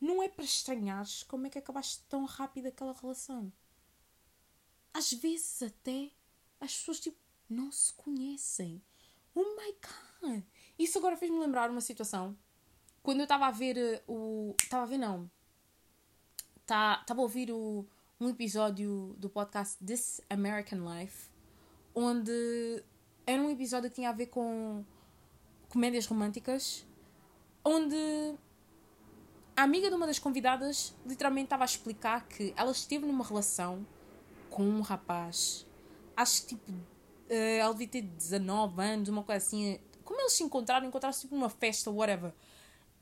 Não 0.00 0.22
é 0.22 0.28
para 0.28 0.44
estranhares 0.44 1.22
como 1.22 1.46
é 1.46 1.50
que 1.50 1.58
acabaste 1.58 2.02
tão 2.08 2.24
rápido 2.24 2.66
aquela 2.66 2.92
relação. 2.92 3.50
Às 4.92 5.12
vezes 5.12 5.62
até 5.62 6.10
as 6.60 6.76
pessoas 6.76 7.00
tipo 7.00 7.18
não 7.48 7.72
se 7.72 7.92
conhecem. 7.94 8.82
Oh 9.34 9.56
my 9.56 9.76
god! 10.22 10.42
Isso 10.78 10.98
agora 10.98 11.16
fez-me 11.16 11.38
lembrar 11.38 11.70
uma 11.70 11.80
situação 11.80 12.36
quando 13.04 13.20
eu 13.20 13.24
estava 13.24 13.46
a 13.46 13.50
ver 13.50 13.76
eh, 13.76 14.02
o. 14.08 14.56
Estava 14.60 14.82
a 14.82 14.86
ver, 14.86 14.96
não. 14.96 15.30
Estava 16.62 17.04
tá, 17.04 17.14
a 17.14 17.20
ouvir 17.20 17.52
o, 17.52 17.86
um 18.18 18.30
episódio 18.30 19.14
do 19.18 19.28
podcast 19.28 19.76
This 19.84 20.22
American 20.30 20.78
Life, 20.78 21.28
onde 21.94 22.82
era 23.26 23.40
um 23.42 23.50
episódio 23.50 23.90
que 23.90 23.96
tinha 23.96 24.08
a 24.08 24.12
ver 24.12 24.28
com 24.28 24.82
comédias 25.68 26.06
românticas, 26.06 26.86
onde 27.62 28.34
a 29.54 29.62
amiga 29.62 29.90
de 29.90 29.94
uma 29.94 30.06
das 30.06 30.18
convidadas 30.18 30.94
literalmente 31.04 31.44
estava 31.44 31.64
a 31.64 31.66
explicar 31.66 32.26
que 32.26 32.54
ela 32.56 32.72
esteve 32.72 33.04
numa 33.04 33.22
relação 33.22 33.86
com 34.48 34.62
um 34.62 34.80
rapaz, 34.80 35.66
acho 36.16 36.40
que 36.42 36.56
tipo, 36.56 36.72
uh, 36.72 37.58
ela 37.60 37.72
devia 37.72 37.88
ter 37.88 38.02
19 38.02 38.80
anos, 38.80 39.08
uma 39.10 39.22
coisa 39.22 39.44
assim. 39.44 39.78
Como 40.02 40.18
eles 40.22 40.32
se 40.32 40.42
encontraram? 40.42 40.86
Encontraram-se 40.86 41.20
tipo 41.20 41.34
numa 41.34 41.50
festa, 41.50 41.90
whatever. 41.90 42.32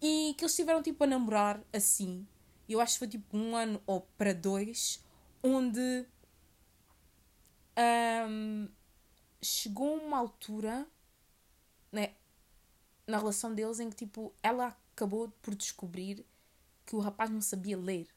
E 0.02 0.34
que 0.36 0.42
eles 0.42 0.50
estiveram 0.50 0.82
tipo 0.82 1.04
a 1.04 1.06
namorar 1.06 1.62
assim. 1.72 2.26
Eu 2.68 2.80
acho 2.80 2.94
que 2.94 2.98
foi 2.98 3.08
tipo 3.08 3.36
um 3.36 3.54
ano 3.54 3.80
ou 3.86 4.00
para 4.18 4.34
dois, 4.34 5.00
onde 5.40 6.04
um, 8.28 8.68
chegou 9.40 9.96
uma 9.96 10.18
altura 10.18 10.86
né, 11.92 12.14
na 13.06 13.18
relação 13.18 13.54
deles 13.54 13.78
em 13.78 13.90
que 13.90 13.96
tipo 13.96 14.34
ela 14.42 14.76
acabou 14.92 15.28
por 15.40 15.54
descobrir 15.54 16.26
que 16.84 16.96
o 16.96 17.00
rapaz 17.00 17.30
não 17.30 17.40
sabia 17.40 17.78
ler. 17.78 18.08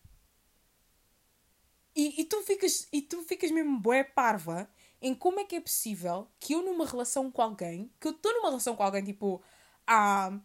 E, 1.95 2.21
e, 2.21 2.25
tu, 2.25 2.41
ficas, 2.41 2.87
e 2.91 3.01
tu 3.01 3.21
ficas 3.23 3.51
mesmo 3.51 3.79
bué 3.79 4.03
parva 4.03 4.69
em 5.01 5.13
como 5.15 5.39
é 5.39 5.45
que 5.45 5.55
é 5.55 5.61
possível 5.61 6.27
que 6.39 6.53
eu 6.53 6.61
numa 6.61 6.85
relação 6.85 7.31
com 7.31 7.41
alguém, 7.41 7.91
que 7.99 8.07
eu 8.07 8.11
estou 8.11 8.33
numa 8.33 8.49
relação 8.49 8.75
com 8.75 8.83
alguém 8.83 9.03
tipo 9.03 9.41
há 9.87 10.37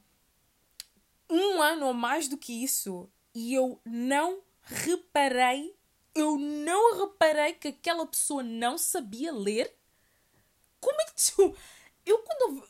um 1.31 1.63
ano 1.63 1.87
ou 1.87 1.95
mais 1.95 2.29
do 2.29 2.37
que 2.37 2.63
isso 2.63 3.09
e 3.35 3.55
eu 3.55 3.81
não 3.85 4.43
reparei, 4.63 5.77
eu 6.15 6.37
não 6.37 7.01
reparei 7.01 7.53
que 7.55 7.69
aquela 7.69 8.07
pessoa 8.07 8.43
não 8.43 8.77
sabia 8.77 9.33
ler. 9.33 9.75
Como 10.81 11.01
é 11.01 11.05
que 11.07 11.15
tu. 11.15 11.57
Eu 12.07 12.19
quando. 12.21 12.67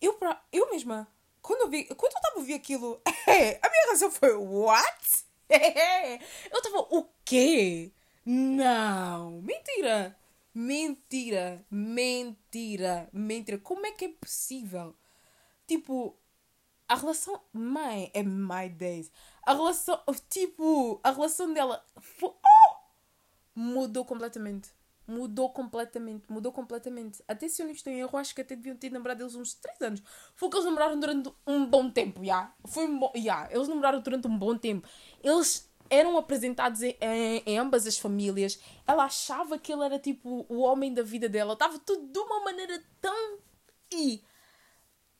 Eu, 0.00 0.18
eu 0.52 0.70
mesma, 0.70 1.08
quando 1.40 1.62
eu 1.62 1.70
vi. 1.70 1.84
Quando 1.86 2.12
eu 2.12 2.18
estava 2.18 2.36
a 2.36 2.38
ouvir 2.38 2.52
aquilo, 2.52 3.00
a 3.06 3.70
minha 3.70 3.86
reação 3.86 4.10
foi: 4.10 4.34
What? 4.34 5.24
Eu 5.48 6.58
estava: 6.58 6.78
O 6.90 7.08
quê? 7.24 7.90
Não! 8.24 9.40
Mentira! 9.40 10.16
Mentira! 10.54 11.64
Mentira! 11.70 13.08
Mentira! 13.12 13.58
Como 13.58 13.86
é 13.86 13.92
que 13.92 14.04
é 14.04 14.08
possível? 14.08 14.94
Tipo, 15.66 16.16
a 16.88 16.94
relação. 16.94 17.40
Mãe, 17.52 18.10
é 18.14 18.22
My 18.22 18.68
Days. 18.68 19.10
A 19.46 19.52
relação. 19.54 20.00
Tipo, 20.28 21.00
a 21.02 21.10
relação 21.10 21.52
dela. 21.52 21.84
Foi, 21.98 22.30
oh! 22.30 22.76
Mudou 23.54 24.04
completamente. 24.04 24.70
Mudou 25.06 25.50
completamente. 25.50 26.24
Mudou 26.30 26.52
completamente. 26.52 27.22
Até 27.26 27.48
se 27.48 27.62
eu 27.62 27.66
não 27.66 27.72
estou 27.72 27.92
em 27.92 28.00
erro, 28.00 28.16
acho 28.16 28.34
que 28.34 28.40
até 28.40 28.54
deviam 28.54 28.76
ter 28.76 28.90
namorado 28.90 29.22
eles 29.22 29.34
uns 29.34 29.54
3 29.54 29.80
anos. 29.82 30.02
Foi 30.34 30.48
que 30.48 30.56
eles 30.56 30.64
namoraram 30.64 30.98
durante 30.98 31.32
um 31.46 31.66
bom 31.66 31.90
tempo, 31.90 32.20
já. 32.20 32.24
Yeah. 32.24 32.54
Foi 32.66 32.86
um 32.86 32.98
bom. 32.98 33.12
Yeah. 33.16 33.48
Eles 33.52 33.68
namoraram 33.68 34.00
durante 34.00 34.28
um 34.28 34.38
bom 34.38 34.56
tempo. 34.56 34.88
Eles 35.22 35.70
eram 35.90 36.16
apresentados 36.16 36.82
em, 36.82 36.96
em, 37.00 37.42
em, 37.44 37.58
ambas 37.58 37.86
as 37.86 37.98
famílias. 37.98 38.58
Ela 38.86 39.04
achava 39.04 39.58
que 39.58 39.72
ele 39.72 39.84
era 39.84 39.98
tipo 39.98 40.46
o 40.48 40.60
homem 40.60 40.94
da 40.94 41.02
vida 41.02 41.28
dela. 41.28 41.52
Estava 41.52 41.78
tudo 41.78 42.10
de 42.10 42.18
uma 42.18 42.44
maneira 42.44 42.82
tão. 43.00 43.38
E. 43.92 44.22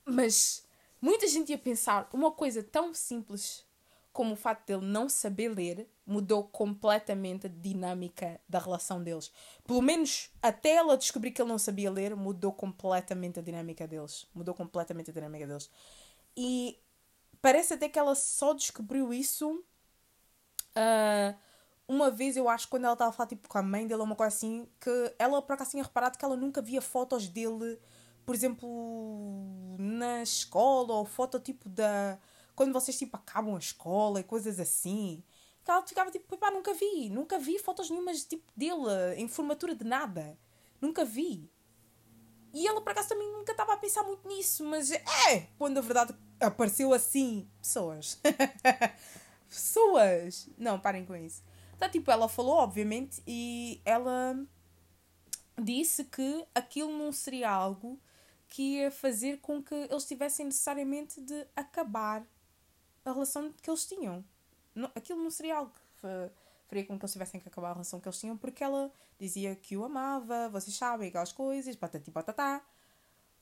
Mas 0.05 0.66
Muita 1.02 1.26
gente 1.26 1.50
ia 1.50 1.58
pensar 1.58 2.08
uma 2.12 2.30
coisa 2.30 2.62
tão 2.62 2.94
simples 2.94 3.66
como 4.12 4.34
o 4.34 4.36
facto 4.36 4.66
dele 4.66 4.86
não 4.86 5.08
saber 5.08 5.48
ler 5.48 5.90
mudou 6.06 6.44
completamente 6.44 7.46
a 7.46 7.50
dinâmica 7.50 8.40
da 8.48 8.60
relação 8.60 9.02
deles. 9.02 9.32
Pelo 9.64 9.82
menos 9.82 10.30
até 10.40 10.76
ela 10.76 10.96
descobrir 10.96 11.32
que 11.32 11.42
ele 11.42 11.48
não 11.48 11.58
sabia 11.58 11.90
ler, 11.90 12.14
mudou 12.14 12.52
completamente 12.52 13.40
a 13.40 13.42
dinâmica 13.42 13.88
deles. 13.88 14.26
Mudou 14.32 14.54
completamente 14.54 15.10
a 15.10 15.12
dinâmica 15.12 15.46
deles. 15.46 15.68
E 16.36 16.78
parece 17.40 17.74
até 17.74 17.88
que 17.88 17.98
ela 17.98 18.14
só 18.14 18.54
descobriu 18.54 19.12
isso 19.12 19.64
uh, 20.76 21.36
uma 21.88 22.10
vez 22.10 22.36
eu 22.36 22.48
acho 22.48 22.68
quando 22.68 22.84
ela 22.84 22.92
estava 22.92 23.10
a 23.10 23.12
falar 23.12 23.28
tipo 23.28 23.48
com 23.48 23.58
a 23.58 23.62
mãe 23.62 23.86
dele 23.86 24.00
ou 24.00 24.06
uma 24.06 24.16
coisa 24.16 24.34
assim, 24.34 24.68
que 24.80 25.14
ela 25.18 25.42
por 25.42 25.54
acaso 25.54 25.72
tinha 25.72 25.82
reparado 25.82 26.16
que 26.16 26.24
ela 26.24 26.36
nunca 26.36 26.62
via 26.62 26.80
fotos 26.80 27.28
dele, 27.28 27.78
por 28.24 28.35
exemplo, 28.35 29.76
na 29.78 30.22
escola 30.22 30.94
ou 30.94 31.04
foto 31.04 31.38
tipo 31.40 31.68
da. 31.68 32.18
Quando 32.54 32.72
vocês 32.72 32.98
tipo 32.98 33.16
acabam 33.16 33.54
a 33.56 33.58
escola 33.58 34.20
e 34.20 34.24
coisas 34.24 34.61
assim. 34.61 35.22
Que 35.64 35.70
ela 35.70 35.87
ficava 35.87 36.11
tipo, 36.11 36.37
pá, 36.37 36.50
nunca 36.50 36.74
vi, 36.74 37.08
nunca 37.08 37.38
vi 37.38 37.58
fotos 37.58 37.88
nenhumas 37.88 38.24
tipo 38.24 38.44
dele 38.56 39.14
em 39.16 39.28
formatura 39.28 39.74
de 39.74 39.85
nada. 39.85 40.37
Nunca 40.80 41.04
vi. 41.04 41.50
E 42.52 42.66
ela 42.66 42.80
por 42.80 42.90
acaso 42.90 43.08
também 43.08 43.30
nunca 43.32 43.52
estava 43.52 43.72
a 43.72 43.76
pensar 43.76 44.02
muito 44.02 44.26
nisso, 44.28 44.64
mas 44.64 44.90
é 44.90 45.48
quando 45.58 45.78
a 45.78 45.80
verdade 45.80 46.14
apareceu 46.40 46.92
assim. 46.92 47.48
Pessoas. 47.61 48.20
Pessoas! 49.48 50.48
Não, 50.58 50.80
parem 50.80 51.04
com 51.04 51.14
isso. 51.14 51.42
Então, 51.76 51.90
tipo, 51.90 52.11
ela 52.11 52.28
falou, 52.28 52.56
obviamente, 52.56 53.22
e 53.26 53.80
ela 53.85 54.37
disse 55.61 56.04
que 56.04 56.46
aquilo 56.54 56.96
não 56.96 57.12
seria 57.12 57.50
algo 57.50 58.00
que 58.52 58.62
ia 58.62 58.90
fazer 58.90 59.40
com 59.40 59.62
que 59.62 59.74
eles 59.74 60.04
tivessem 60.04 60.44
necessariamente 60.44 61.22
de 61.22 61.46
acabar 61.56 62.22
a 63.02 63.10
relação 63.10 63.50
que 63.50 63.70
eles 63.70 63.86
tinham. 63.86 64.22
Não, 64.74 64.92
aquilo 64.94 65.22
não 65.22 65.30
seria 65.30 65.56
algo 65.56 65.72
que 65.72 66.30
faria 66.68 66.84
com 66.84 66.98
que 66.98 67.02
eles 67.02 67.12
tivessem 67.12 67.40
que 67.40 67.48
acabar 67.48 67.70
a 67.70 67.72
relação 67.72 67.98
que 67.98 68.06
eles 68.06 68.20
tinham, 68.20 68.36
porque 68.36 68.62
ela 68.62 68.92
dizia 69.18 69.56
que 69.56 69.74
o 69.74 69.86
amava, 69.86 70.50
vocês 70.50 70.76
sabem, 70.76 71.08
aquelas 71.08 71.32
coisas, 71.32 71.74
patati 71.76 72.10
patatá. 72.10 72.62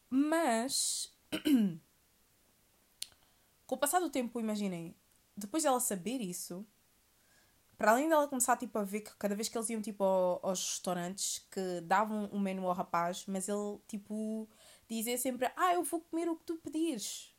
Mas, 0.08 1.12
com 3.66 3.74
o 3.74 3.78
passar 3.78 3.98
do 3.98 4.10
tempo, 4.10 4.38
imaginem, 4.38 4.94
depois 5.36 5.64
dela 5.64 5.80
saber 5.80 6.20
isso, 6.20 6.64
para 7.76 7.90
além 7.90 8.08
dela 8.08 8.28
começar 8.28 8.56
tipo, 8.56 8.78
a 8.78 8.84
ver 8.84 9.00
que 9.00 9.16
cada 9.16 9.34
vez 9.34 9.48
que 9.48 9.58
eles 9.58 9.70
iam 9.70 9.82
tipo, 9.82 10.04
aos 10.04 10.74
restaurantes 10.74 11.44
que 11.50 11.80
davam 11.80 12.30
um 12.32 12.38
menu 12.38 12.68
ao 12.68 12.74
rapaz, 12.74 13.24
mas 13.26 13.48
ele 13.48 13.80
tipo 13.88 14.48
dizia 14.96 15.18
sempre: 15.18 15.50
Ah, 15.57 15.74
eu 15.74 15.83
vou 15.83 16.00
comer 16.00 16.29
o 16.29 16.37
que 16.37 16.44
tu 16.44 16.57
pedires. 16.57 17.35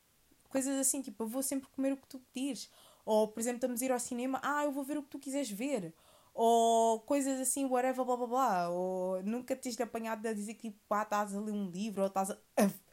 Coisas 0.48 0.78
assim, 0.78 1.00
tipo, 1.02 1.22
eu 1.24 1.28
vou 1.28 1.42
sempre 1.42 1.68
comer 1.70 1.92
o 1.92 1.96
que 1.96 2.06
tu 2.08 2.18
pedires. 2.18 2.70
Ou, 3.04 3.28
por 3.28 3.40
exemplo, 3.40 3.56
estamos 3.56 3.82
a 3.82 3.84
ir 3.84 3.92
ao 3.92 4.00
cinema: 4.00 4.40
Ah, 4.42 4.64
eu 4.64 4.72
vou 4.72 4.84
ver 4.84 4.98
o 4.98 5.02
que 5.02 5.10
tu 5.10 5.18
quiseres 5.18 5.50
ver. 5.50 5.94
Ou 6.34 7.00
coisas 7.00 7.38
assim, 7.40 7.64
whatever, 7.66 8.04
blá 8.04 8.16
blá 8.16 8.26
blá. 8.26 8.68
Ou 8.70 9.22
nunca 9.22 9.54
tens 9.56 9.78
apanhado 9.80 10.26
a 10.26 10.32
dizer 10.32 10.54
que 10.54 10.70
tipo, 10.70 10.94
ah, 10.94 11.02
estás 11.02 11.34
a 11.34 11.40
ler 11.40 11.52
um 11.52 11.70
livro 11.70 12.02
ou 12.02 12.08
estás 12.08 12.30
a. 12.30 12.38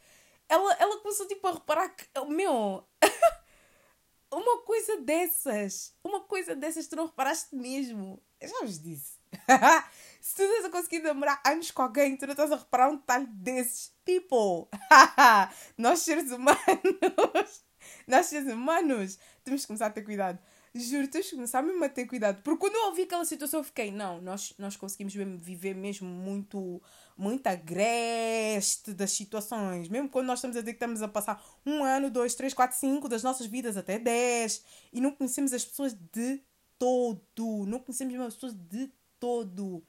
Ela, 0.50 0.74
ela 0.80 0.98
começou 1.02 1.28
tipo 1.28 1.46
a 1.48 1.52
reparar 1.52 1.90
que, 1.90 2.08
meu, 2.28 2.84
uma 4.34 4.62
coisa 4.64 4.98
dessas, 5.02 5.96
uma 6.04 6.22
coisa 6.22 6.56
dessas 6.56 6.88
tu 6.88 6.96
não 6.96 7.08
reparaste 7.08 7.56
mesmo. 7.56 8.22
Eu 8.40 8.50
já 8.50 8.60
vos 8.62 8.80
disse. 8.80 9.20
Se 10.20 10.36
tu 10.36 10.44
estás 10.44 10.66
a 10.66 10.70
conseguir 10.70 11.00
namorar 11.00 11.42
anos 11.46 11.72
com 11.72 11.82
alguém, 11.82 12.18
tu 12.18 12.26
não 12.26 12.34
estás 12.34 12.52
a 12.52 12.58
reparar 12.58 12.90
um 12.90 12.98
detalhe 12.98 13.28
desses. 13.28 13.94
People! 14.04 14.68
nós 15.78 16.00
seres 16.00 16.32
humanos, 16.32 17.64
nós 18.08 18.26
seres 18.26 18.52
humanos, 18.52 19.18
temos 19.44 19.62
que 19.62 19.68
começar 19.68 19.88
a 19.88 19.92
ter 19.92 20.02
cuidado. 20.02 20.40
Juro, 20.76 21.08
tens 21.08 21.30
que 21.30 21.36
começar 21.36 21.64
mesmo 21.64 21.84
a 21.84 21.90
ter 21.90 22.06
cuidado. 22.06 22.42
Porque 22.44 22.60
quando 22.60 22.76
eu 22.76 22.88
ouvi 22.88 23.04
aquela 23.04 23.26
situação, 23.26 23.62
eu 23.62 23.64
fiquei, 23.64 23.92
não, 23.92 24.22
nós, 24.22 24.54
nós 24.58 24.76
conseguimos 24.76 25.14
viver 25.14 25.74
mesmo 25.74 26.08
muito, 26.08 26.82
muito 27.18 27.48
agreste 27.48 28.94
das 28.94 29.12
situações. 29.12 29.90
Mesmo 29.90 30.10
quando 30.10 30.28
nós 30.28 30.40
estamos 30.40 30.56
a 30.58 30.60
dizer 30.60 30.74
que 30.74 30.78
estamos 30.78 31.02
a 31.02 31.08
passar 31.08 31.44
um 31.66 31.84
ano, 31.84 32.12
dois, 32.12 32.36
três, 32.36 32.54
quatro, 32.54 32.78
cinco 32.78 33.10
das 33.10 33.24
nossas 33.24 33.48
vidas 33.48 33.78
até 33.78 33.98
dez 33.98 34.64
e 34.94 35.02
não 35.02 35.12
conhecemos 35.12 35.54
as 35.54 35.66
pessoas 35.66 35.94
de 35.94 36.42
todo. 36.78 37.66
Não 37.66 37.80
conhecemos 37.80 38.14
mesmo 38.14 38.28
as 38.28 38.36
pessoas 38.36 38.54
de 38.54 38.92
todo. 39.20 39.84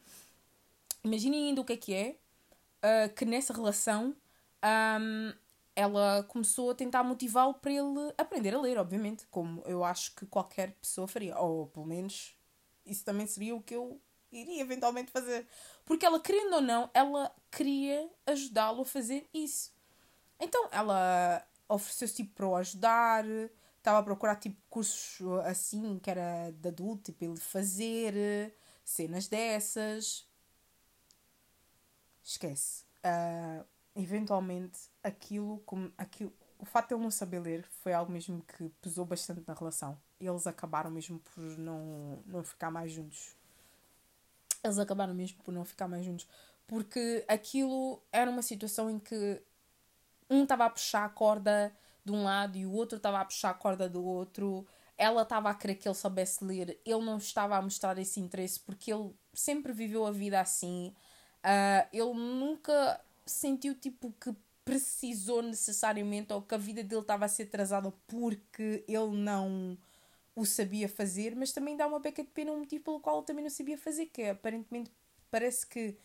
Imaginem 1.02 1.48
ainda 1.48 1.60
o 1.60 1.64
que 1.64 1.72
é 1.72 1.76
que 1.76 1.94
é 1.94 2.16
uh, 2.84 3.14
que 3.14 3.24
nessa 3.24 3.52
relação 3.52 4.14
um, 4.62 5.32
ela 5.74 6.22
começou 6.24 6.70
a 6.70 6.74
tentar 6.74 7.02
motivá-lo 7.02 7.54
para 7.54 7.72
ele 7.72 8.12
aprender 8.18 8.54
a 8.54 8.60
ler, 8.60 8.78
obviamente, 8.78 9.26
como 9.28 9.62
eu 9.66 9.82
acho 9.82 10.14
que 10.14 10.26
qualquer 10.26 10.72
pessoa 10.72 11.08
faria. 11.08 11.38
Ou 11.38 11.66
pelo 11.68 11.86
menos 11.86 12.36
isso 12.84 13.04
também 13.04 13.26
seria 13.26 13.54
o 13.54 13.62
que 13.62 13.74
eu 13.74 14.00
iria 14.30 14.60
eventualmente 14.60 15.10
fazer. 15.10 15.46
Porque 15.84 16.04
ela, 16.04 16.20
querendo 16.20 16.54
ou 16.54 16.60
não, 16.60 16.90
ela 16.92 17.34
queria 17.50 18.10
ajudá-lo 18.26 18.82
a 18.82 18.84
fazer 18.84 19.28
isso. 19.32 19.72
Então 20.38 20.68
ela 20.72 21.46
ofereceu-se 21.68 22.14
tipo 22.14 22.34
para 22.34 22.48
o 22.48 22.56
ajudar, 22.56 23.24
estava 23.78 23.98
a 23.98 24.02
procurar 24.02 24.36
tipo 24.36 24.60
cursos 24.68 25.40
assim, 25.44 25.98
que 25.98 26.10
era 26.10 26.50
de 26.50 26.68
adulto, 26.68 27.04
tipo 27.04 27.24
ele 27.24 27.36
fazer 27.36 28.54
cenas 28.84 29.28
dessas. 29.28 30.28
Esquece. 32.22 32.84
Uh, 33.04 33.64
eventualmente 33.94 34.78
aquilo, 35.02 35.58
como, 35.66 35.92
aquilo, 35.96 36.32
o 36.58 36.64
fato 36.64 36.88
de 36.88 36.94
ele 36.94 37.02
não 37.02 37.10
saber 37.10 37.40
ler 37.40 37.64
foi 37.82 37.92
algo 37.92 38.12
mesmo 38.12 38.42
que 38.42 38.68
pesou 38.80 39.04
bastante 39.04 39.42
na 39.46 39.54
relação. 39.54 39.98
Eles 40.20 40.46
acabaram 40.46 40.90
mesmo 40.90 41.18
por 41.18 41.42
não, 41.58 42.22
não 42.26 42.44
ficar 42.44 42.70
mais 42.70 42.92
juntos. 42.92 43.34
Eles 44.62 44.78
acabaram 44.78 45.14
mesmo 45.14 45.42
por 45.42 45.52
não 45.52 45.64
ficar 45.64 45.88
mais 45.88 46.04
juntos. 46.04 46.28
Porque 46.66 47.24
aquilo 47.26 48.02
era 48.12 48.30
uma 48.30 48.42
situação 48.42 48.90
em 48.90 48.98
que 48.98 49.42
um 50.28 50.44
estava 50.44 50.66
a 50.66 50.70
puxar 50.70 51.04
a 51.04 51.08
corda 51.08 51.74
de 52.04 52.12
um 52.12 52.22
lado 52.22 52.56
e 52.56 52.64
o 52.64 52.72
outro 52.72 52.96
estava 52.96 53.20
a 53.20 53.24
puxar 53.24 53.50
a 53.50 53.54
corda 53.54 53.88
do 53.88 54.04
outro. 54.04 54.66
Ela 54.96 55.22
estava 55.22 55.50
a 55.50 55.54
querer 55.54 55.76
que 55.76 55.88
ele 55.88 55.94
soubesse 55.94 56.44
ler, 56.44 56.78
ele 56.84 57.04
não 57.04 57.16
estava 57.16 57.56
a 57.56 57.62
mostrar 57.62 57.98
esse 57.98 58.20
interesse 58.20 58.60
porque 58.60 58.92
ele 58.92 59.12
sempre 59.32 59.72
viveu 59.72 60.06
a 60.06 60.10
vida 60.12 60.38
assim. 60.40 60.94
Uh, 61.44 61.88
ele 61.92 62.12
nunca 62.12 63.00
sentiu 63.24 63.74
tipo 63.74 64.12
que 64.20 64.34
precisou 64.64 65.42
necessariamente 65.42 66.32
ou 66.32 66.42
que 66.42 66.54
a 66.54 66.58
vida 66.58 66.82
dele 66.82 67.00
estava 67.00 67.24
a 67.24 67.28
ser 67.28 67.44
atrasada 67.44 67.92
porque 68.06 68.84
ele 68.86 69.16
não 69.16 69.76
o 70.34 70.44
sabia 70.44 70.88
fazer, 70.88 71.34
mas 71.34 71.52
também 71.52 71.76
dá 71.76 71.86
uma 71.86 71.98
beca 71.98 72.22
de 72.22 72.30
pena 72.30 72.52
um 72.52 72.60
motivo 72.60 72.84
pelo 72.84 73.00
qual 73.00 73.18
ele 73.18 73.26
também 73.26 73.42
não 73.42 73.50
sabia 73.50 73.76
fazer, 73.76 74.06
que 74.06 74.22
é, 74.22 74.30
aparentemente 74.30 74.90
parece 75.30 75.66
que 75.66 75.96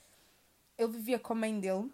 ele 0.77 0.91
vivia 0.91 1.19
com 1.19 1.33
a 1.33 1.35
mãe 1.35 1.59
dele 1.59 1.91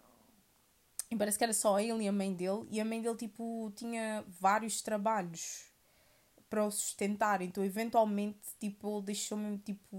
e 1.10 1.16
parece 1.16 1.36
que 1.36 1.44
era 1.44 1.52
só 1.52 1.78
ele 1.78 2.04
e 2.04 2.08
a 2.08 2.12
mãe 2.12 2.32
dele 2.32 2.66
e 2.70 2.80
a 2.80 2.84
mãe 2.84 3.00
dele 3.02 3.16
tipo 3.16 3.72
tinha 3.76 4.24
vários 4.28 4.80
trabalhos 4.80 5.71
para 6.52 6.66
o 6.66 6.70
sustentar, 6.70 7.40
então 7.40 7.64
eventualmente 7.64 8.38
tipo 8.60 8.98
ele 8.98 9.06
deixou 9.06 9.38
mesmo 9.38 9.56
tipo 9.56 9.96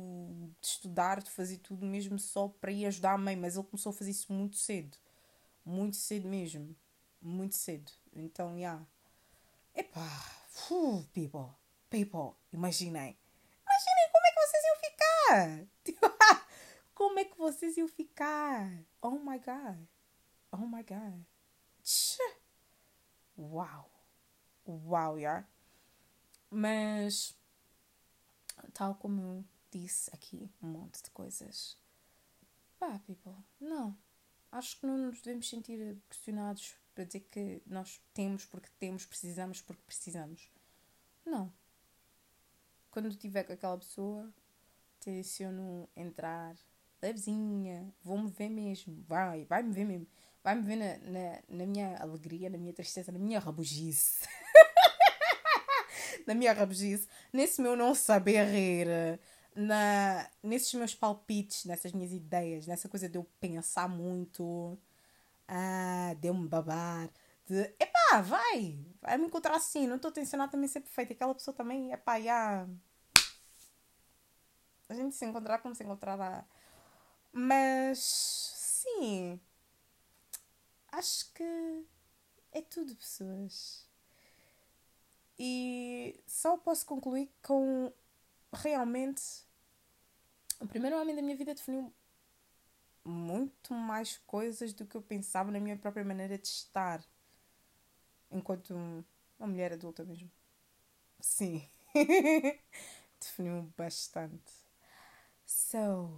de 0.62 0.68
estudar, 0.68 1.20
de 1.20 1.32
fazer 1.32 1.58
tudo 1.58 1.84
mesmo 1.84 2.20
só 2.20 2.48
para 2.48 2.72
ir 2.72 2.86
ajudar 2.86 3.14
a 3.14 3.18
mãe, 3.18 3.36
mas 3.36 3.56
ele 3.56 3.66
começou 3.66 3.90
a 3.90 3.94
fazer 3.94 4.12
isso 4.12 4.32
muito 4.32 4.56
cedo 4.58 4.96
muito 5.66 5.96
cedo 5.96 6.28
mesmo. 6.28 6.76
Muito 7.22 7.56
cedo. 7.56 7.92
Então, 8.14 8.52
já. 8.52 8.58
Yeah. 8.58 8.86
Epá. 9.76 10.08
People. 11.14 11.56
People. 11.90 12.36
Imaginem. 12.52 13.18
Imaginem 13.62 14.12
como 14.12 14.28
é 14.28 14.32
que 14.32 14.40
vocês 14.40 14.64
iam 14.64 14.78
ficar. 14.80 15.68
Tipo, 15.84 16.02
como 16.94 17.20
é 17.20 17.26
que 17.26 17.38
vocês 17.38 17.78
iam 17.78 17.88
ficar? 17.88 18.86
Oh 19.02 19.20
my 19.20 19.40
God. 19.40 19.88
Oh 20.52 20.68
my 20.68 20.84
God. 20.84 21.26
Tch. 21.82 22.20
Uau. 23.38 23.90
Uau, 24.68 25.18
yeah. 25.18 25.48
Mas, 26.54 27.36
tal 28.74 28.96
como 28.96 29.46
disse 29.72 30.10
aqui, 30.14 30.50
um 30.62 30.68
monte 30.68 31.02
de 31.02 31.10
coisas. 31.12 31.78
Pá, 32.80 33.00
people. 33.00 33.36
Não 33.60 33.98
acho 34.54 34.80
que 34.80 34.86
não 34.86 34.98
nos 34.98 35.22
devemos 35.22 35.50
sentir 35.50 35.98
pressionados 36.08 36.76
para 36.94 37.04
dizer 37.04 37.22
que 37.32 37.62
nós 37.66 38.00
temos 38.14 38.46
porque 38.46 38.70
temos, 38.80 39.06
precisamos 39.06 39.62
porque 39.62 39.82
precisamos. 39.86 40.50
Não. 41.26 41.52
Quando 42.92 43.08
estiver 43.08 43.44
com 43.44 43.54
aquela 43.54 43.78
pessoa, 43.78 44.32
tenciono 45.00 45.90
entrar 45.96 46.56
levezinha, 47.02 47.92
vou-me 48.04 48.30
ver 48.30 48.50
mesmo, 48.50 49.04
vai, 49.08 49.44
vai-me 49.46 49.74
ver 49.74 49.86
mesmo, 49.86 50.08
vai-me 50.44 50.62
ver 50.62 50.76
na, 50.76 50.98
na, 51.00 51.44
na, 51.50 51.66
minha 51.66 51.98
alegria, 51.98 52.50
na 52.50 52.58
minha 52.58 52.74
tristeza, 52.74 53.12
na 53.12 53.20
minha 53.20 53.40
rabugice. 53.40 54.28
na 56.26 56.34
minha 56.34 56.54
rabugice, 56.54 57.08
nesse 57.32 57.62
meu 57.62 57.76
não 57.76 57.94
saber 57.96 58.46
rir, 58.46 58.88
na, 59.56 60.30
nesses 60.42 60.74
meus 60.74 60.96
palpites, 60.96 61.66
nessas 61.66 61.92
minhas 61.92 62.12
ideias, 62.12 62.68
nessa 62.68 62.90
coisa 62.90 63.08
de 63.08 63.18
eu 63.18 63.26
pensar 63.40 63.88
muito, 63.88 64.78
ah, 65.48 66.16
de 66.20 66.28
eu 66.28 66.34
me 66.34 66.48
babar, 66.48 67.10
de 67.46 67.62
epá, 67.80 68.22
vai, 68.22 68.80
vai 69.02 69.18
me 69.18 69.26
encontrar 69.26 69.56
assim, 69.56 69.88
não 69.88 69.98
estou 69.98 70.12
tensionado 70.12 70.52
também 70.52 70.68
ser 70.68 70.82
perfeita. 70.82 71.14
Aquela 71.14 71.36
pessoa 71.36 71.56
também, 71.56 71.92
epá, 71.92 72.20
já. 72.20 72.68
A 74.90 74.94
gente 74.94 75.16
se 75.16 75.26
encontrar 75.26 75.60
como 75.60 75.76
se 75.76 75.84
encontrar 75.84 76.16
lá. 76.16 76.46
Mas, 77.32 78.00
sim, 78.00 79.40
acho 80.92 81.34
que 81.34 81.86
é 82.52 82.62
tudo, 82.62 82.96
pessoas. 82.96 83.88
E 85.46 86.24
só 86.26 86.56
posso 86.56 86.86
concluir 86.86 87.30
com 87.46 87.92
realmente 88.54 89.22
o 90.62 90.66
primeiro 90.66 90.98
homem 90.98 91.14
da 91.14 91.22
minha 91.22 91.36
vida 91.36 91.54
definiu 91.54 91.94
muito 93.04 93.74
mais 93.74 94.18
coisas 94.20 94.72
do 94.72 94.86
que 94.86 94.96
eu 94.96 95.02
pensava 95.02 95.52
na 95.52 95.60
minha 95.60 95.76
própria 95.76 96.06
maneira 96.06 96.38
de 96.38 96.48
estar 96.48 97.04
enquanto 98.32 98.74
uma 99.38 99.48
mulher 99.50 99.74
adulta 99.74 100.06
mesmo. 100.06 100.32
Sim, 101.20 101.70
definiu 103.20 103.64
bastante. 103.78 104.54
So, 105.46 106.10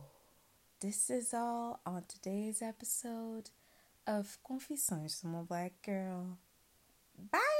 this 0.79 1.09
is 1.09 1.33
all 1.33 1.79
on 1.83 2.03
today's 2.03 2.61
episode 2.61 3.49
of 4.05 4.37
Confissões 4.43 5.19
de 5.19 5.25
uma 5.25 5.43
Black 5.43 5.73
Girl. 5.83 6.37
Bye! 7.17 7.54